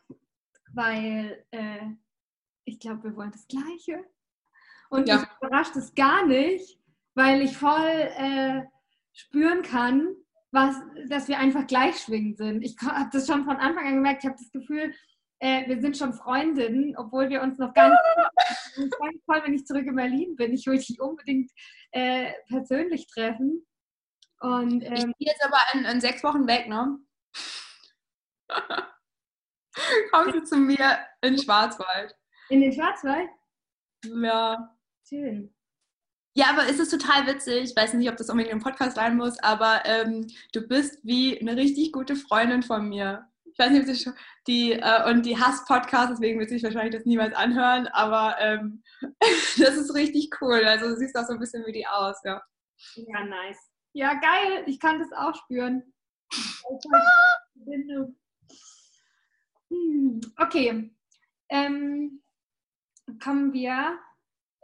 [0.72, 1.86] weil äh,
[2.64, 4.04] ich glaube, wir wollen das Gleiche.
[4.90, 5.18] Und ja.
[5.18, 6.78] mich überrascht es gar nicht,
[7.14, 8.62] weil ich voll äh,
[9.12, 10.14] spüren kann,
[10.50, 10.76] was,
[11.08, 12.62] dass wir einfach gleichschwingend sind.
[12.62, 14.22] Ich habe das schon von Anfang an gemerkt.
[14.22, 14.94] Ich habe das Gefühl,
[15.38, 18.00] äh, wir sind schon Freundinnen, obwohl wir uns noch gar nicht.
[18.76, 20.52] ich voll, wenn ich zurück in Berlin bin.
[20.52, 21.50] Ich will dich unbedingt
[21.90, 23.66] äh, persönlich treffen.
[24.40, 26.98] Und, ähm, ich gehe jetzt aber in, in, sechs Wochen weg, ne?
[30.12, 32.14] Kommst du zu mir in Schwarzwald?
[32.48, 33.30] In den Schwarzwald?
[34.04, 34.76] Ja.
[35.08, 35.54] Schön.
[36.34, 37.64] Ja, aber es ist total witzig.
[37.64, 41.38] Ich weiß nicht, ob das unbedingt im Podcast sein muss, aber ähm, du bist wie
[41.38, 43.26] eine richtig gute Freundin von mir.
[43.44, 44.14] Ich weiß nicht, ob sie schon
[44.46, 48.82] die äh, und die hasst Podcast, deswegen wird sich wahrscheinlich das niemals anhören, aber ähm,
[49.58, 50.64] das ist richtig cool.
[50.64, 52.42] Also du siehst auch so ein bisschen wie die aus, ja.
[52.94, 53.70] Ja, nice.
[53.92, 54.64] Ja, geil.
[54.66, 55.92] Ich kann das auch spüren.
[59.70, 60.94] Hm, okay.
[61.48, 62.22] Ähm,
[63.22, 63.98] kommen wir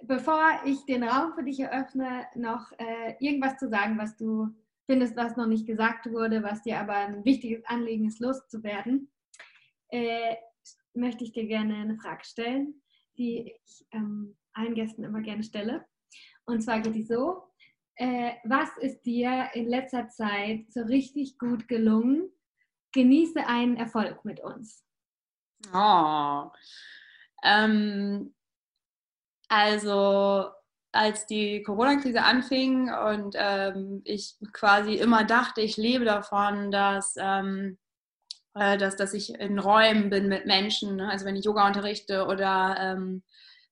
[0.02, 4.48] bevor ich den Raum für dich eröffne, noch äh, irgendwas zu sagen, was du
[4.86, 9.10] findest, was noch nicht gesagt wurde, was dir aber ein wichtiges Anliegen ist, loszuwerden,
[9.90, 10.36] äh,
[10.94, 12.82] möchte ich dir gerne eine Frage stellen,
[13.16, 15.84] die ich ähm, allen Gästen immer gerne stelle.
[16.46, 17.48] Und zwar geht die so,
[17.96, 22.30] äh, was ist dir in letzter Zeit so richtig gut gelungen?
[22.92, 24.84] Genieße einen Erfolg mit uns.
[25.74, 26.50] Oh.
[27.44, 28.34] Ähm,
[29.48, 30.50] also
[30.92, 37.78] als die Corona-Krise anfing und ähm, ich quasi immer dachte, ich lebe davon, dass, ähm,
[38.54, 41.10] äh, dass, dass ich in Räumen bin mit Menschen, ne?
[41.10, 43.22] also wenn ich Yoga unterrichte oder ähm,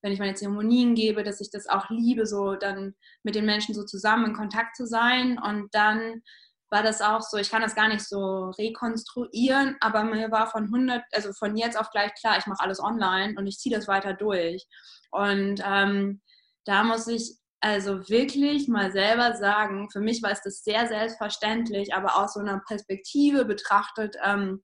[0.03, 3.75] wenn ich meine Zeremonien gebe, dass ich das auch liebe, so dann mit den Menschen
[3.75, 6.23] so zusammen in Kontakt zu sein und dann
[6.71, 10.65] war das auch so, ich kann das gar nicht so rekonstruieren, aber mir war von
[10.65, 13.87] 100, also von jetzt auf gleich klar, ich mache alles online und ich ziehe das
[13.87, 14.67] weiter durch.
[15.11, 16.21] Und ähm,
[16.65, 21.95] da muss ich also wirklich mal selber sagen, für mich war es das sehr selbstverständlich,
[21.95, 24.63] aber aus so einer Perspektive betrachtet, ähm,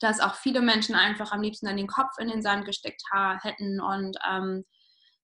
[0.00, 3.02] dass auch viele Menschen einfach am liebsten dann den Kopf in den Sand gesteckt
[3.42, 4.64] hätten und ähm,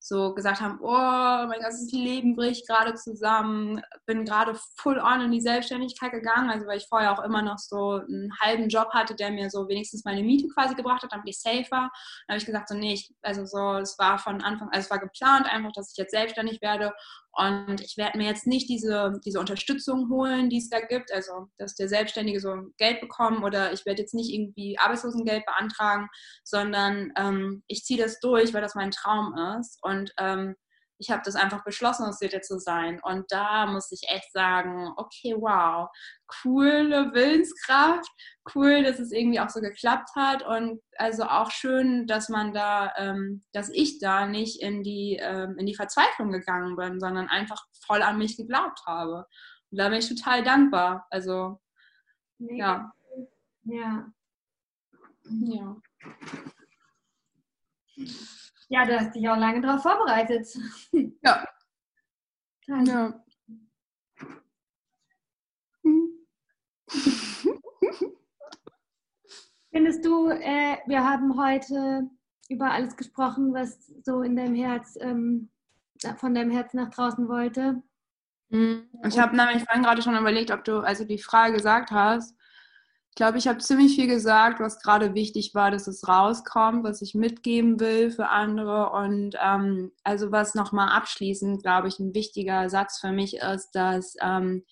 [0.07, 5.30] so gesagt haben, oh, mein ganzes Leben bricht gerade zusammen, bin gerade full on in
[5.30, 9.14] die Selbstständigkeit gegangen, also weil ich vorher auch immer noch so einen halben Job hatte,
[9.14, 11.90] der mir so wenigstens meine Miete quasi gebracht hat, damit ich safe war.
[12.26, 14.98] Dann habe ich gesagt, so nee, also so, es war von Anfang, also es war
[14.98, 16.92] geplant einfach, dass ich jetzt selbstständig werde
[17.37, 21.49] und ich werde mir jetzt nicht diese, diese Unterstützung holen, die es da gibt, also
[21.59, 26.09] dass der Selbstständige so Geld bekommt oder ich werde jetzt nicht irgendwie Arbeitslosengeld beantragen,
[26.45, 29.78] sondern ähm, ich ziehe das durch, weil das mein Traum ist.
[29.82, 30.55] Und ähm,
[30.99, 33.01] ich habe das einfach beschlossen, Städte zu sein.
[33.03, 35.88] Und da muss ich echt sagen, okay, wow,
[36.42, 38.09] coole Willenskraft,
[38.55, 40.42] cool, dass es irgendwie auch so geklappt hat.
[40.42, 45.57] Und also auch schön, dass man da, ähm, dass ich da nicht in die, ähm,
[45.59, 49.26] in die Verzweiflung gegangen bin, sondern einfach voll an mich geglaubt habe.
[49.70, 51.07] Und da bin ich total dankbar.
[51.11, 51.61] Also,
[52.38, 52.59] nee.
[52.59, 52.92] ja.
[53.64, 54.07] Ja.
[55.24, 55.76] Ja.
[58.75, 60.49] Ja, du hast dich auch lange darauf vorbereitet.
[61.22, 61.47] Ja.
[62.66, 63.22] Ja.
[69.70, 72.09] Findest du, äh, wir haben heute
[72.49, 75.51] über alles gesprochen, was so in deinem Herz, ähm,
[76.16, 77.83] von deinem Herz nach draußen wollte?
[78.49, 78.89] Mhm.
[79.07, 82.35] Ich habe nämlich vorhin gerade schon überlegt, ob du, also die Frage gesagt hast,
[83.15, 87.01] ich glaube, ich habe ziemlich viel gesagt, was gerade wichtig war, dass es rauskommt, was
[87.01, 88.91] ich mitgeben will für andere.
[88.91, 94.17] Und ähm, also was nochmal abschließend, glaube ich, ein wichtiger Satz für mich ist, dass,
[94.21, 94.65] ähm,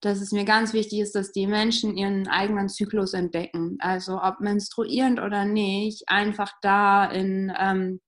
[0.00, 3.76] dass es mir ganz wichtig ist, dass die Menschen ihren eigenen Zyklus entdecken.
[3.80, 8.00] Also ob menstruierend oder nicht, einfach da in ähm,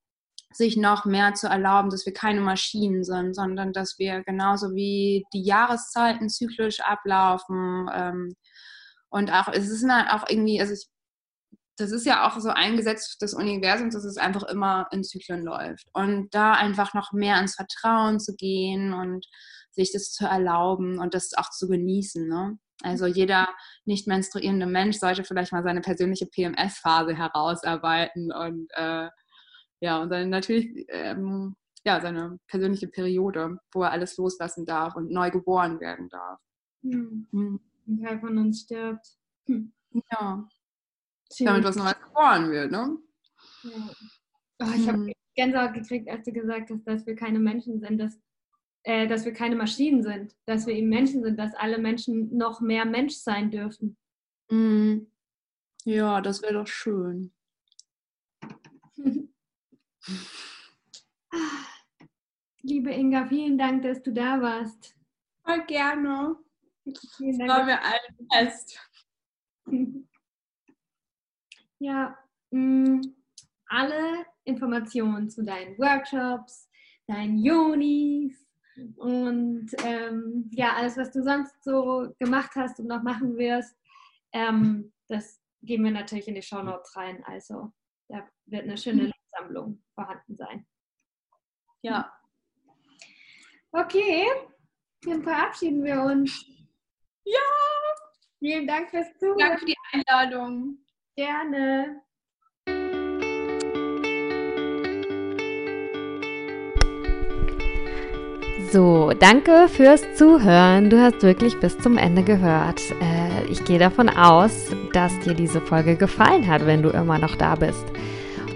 [0.53, 5.25] sich noch mehr zu erlauben, dass wir keine Maschinen sind, sondern dass wir genauso wie
[5.33, 8.35] die Jahreszeiten zyklisch ablaufen, ähm,
[9.13, 10.87] und auch, es ist auch irgendwie, also ich,
[11.77, 15.87] das ist ja auch so eingesetzt des Universums, dass es einfach immer in Zyklen läuft.
[15.93, 19.27] Und da einfach noch mehr ins Vertrauen zu gehen und
[19.69, 22.27] sich das zu erlauben und das auch zu genießen.
[22.27, 22.57] Ne?
[22.81, 23.49] Also jeder
[23.85, 29.09] nicht menstruierende Mensch sollte vielleicht mal seine persönliche PMS-Phase herausarbeiten und äh,
[29.79, 31.55] ja, und dann natürlich ähm,
[31.85, 36.39] ja, seine persönliche Periode, wo er alles loslassen darf und neu geboren werden darf.
[36.81, 37.27] Mhm.
[37.31, 39.07] Mhm ein Teil von uns stirbt.
[39.47, 39.73] Hm.
[40.11, 40.47] Ja.
[41.31, 41.47] Schön.
[41.47, 42.97] Damit was Neues geboren wird, ne?
[43.63, 43.91] Ja.
[44.59, 44.87] Oh, ich hm.
[44.87, 48.19] habe Gänsehaut gekriegt, als du gesagt hast, dass wir keine Menschen sind, dass,
[48.83, 52.61] äh, dass wir keine Maschinen sind, dass wir eben Menschen sind, dass alle Menschen noch
[52.61, 53.97] mehr Mensch sein dürfen.
[54.49, 55.07] Hm.
[55.85, 57.33] Ja, das wäre doch schön.
[62.61, 64.95] Liebe Inga, vielen Dank, dass du da warst.
[65.45, 66.37] Voll gerne.
[66.85, 68.79] Das war mir allen fest.
[71.79, 72.17] Ja,
[72.51, 73.01] mh, mm,
[73.67, 76.69] alle Informationen zu deinen Workshops,
[77.07, 78.47] deinen Yonis
[78.95, 83.75] und ähm, ja, alles, was du sonst so gemacht hast und noch machen wirst,
[84.31, 87.23] ähm, das geben wir natürlich in die Show Notes rein.
[87.25, 87.73] Also
[88.07, 90.65] da wird eine schöne Sammlung vorhanden sein.
[91.81, 92.13] Ja.
[93.71, 94.25] Okay,
[95.05, 96.45] dann verabschieden wir uns.
[97.25, 97.39] Ja!
[98.39, 99.37] Vielen Dank fürs Zuhören.
[99.37, 100.77] Danke für die Einladung.
[101.15, 102.01] Gerne.
[108.71, 110.89] So, danke fürs Zuhören.
[110.89, 112.81] Du hast wirklich bis zum Ende gehört.
[113.01, 117.35] Äh, ich gehe davon aus, dass dir diese Folge gefallen hat, wenn du immer noch
[117.35, 117.85] da bist.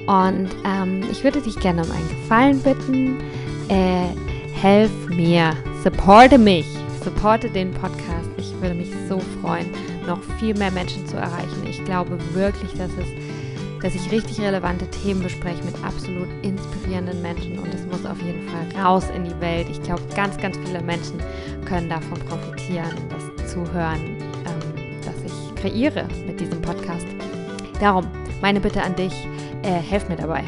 [0.07, 3.19] Und ähm, ich würde dich gerne um einen Gefallen bitten.
[3.69, 4.07] Äh,
[4.59, 5.51] helf mir,
[5.83, 6.65] supporte mich
[7.07, 8.26] supporte den Podcast.
[9.07, 9.67] So freuen,
[10.05, 11.65] noch viel mehr Menschen zu erreichen.
[11.67, 13.07] Ich glaube wirklich, dass es
[13.81, 18.47] dass ich richtig relevante Themen bespreche mit absolut inspirierenden Menschen und es muss auf jeden
[18.49, 19.67] Fall raus in die Welt.
[19.69, 21.21] Ich glaube, ganz, ganz viele Menschen
[21.65, 27.05] können davon profitieren, das zu hören, ähm, was ich kreiere mit diesem Podcast.
[27.79, 28.07] Darum,
[28.41, 29.13] meine Bitte an dich,
[29.63, 30.43] äh, helf mir dabei.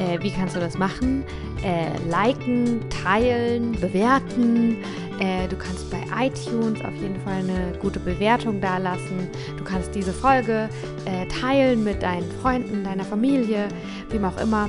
[0.00, 1.24] Äh, wie kannst du das machen?
[1.62, 4.76] Äh, liken, teilen, bewerten.
[5.18, 9.28] Äh, du kannst bei iTunes auf jeden Fall eine gute Bewertung dalassen.
[9.56, 10.68] Du kannst diese Folge
[11.04, 13.68] äh, teilen mit deinen Freunden, deiner Familie,
[14.10, 14.68] wem auch immer.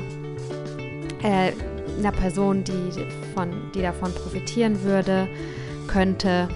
[1.21, 1.51] Äh,
[1.99, 2.91] einer Person, die,
[3.35, 5.27] von, die davon profitieren würde,
[5.87, 6.47] könnte.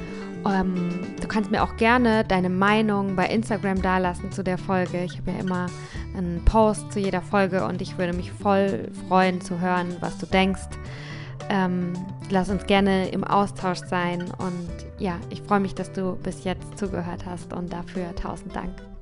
[0.45, 0.89] Ähm,
[1.22, 5.03] du kannst mir auch gerne deine Meinung bei Instagram dalassen zu der Folge.
[5.03, 5.68] Ich habe ja immer
[6.15, 10.26] einen Post zu jeder Folge und ich würde mich voll freuen zu hören, was du
[10.26, 10.69] denkst.
[11.49, 11.94] Ähm,
[12.30, 14.69] lass uns gerne im Austausch sein und
[14.99, 18.93] ja, ich freue mich, dass du bis jetzt zugehört hast und dafür tausend Dank.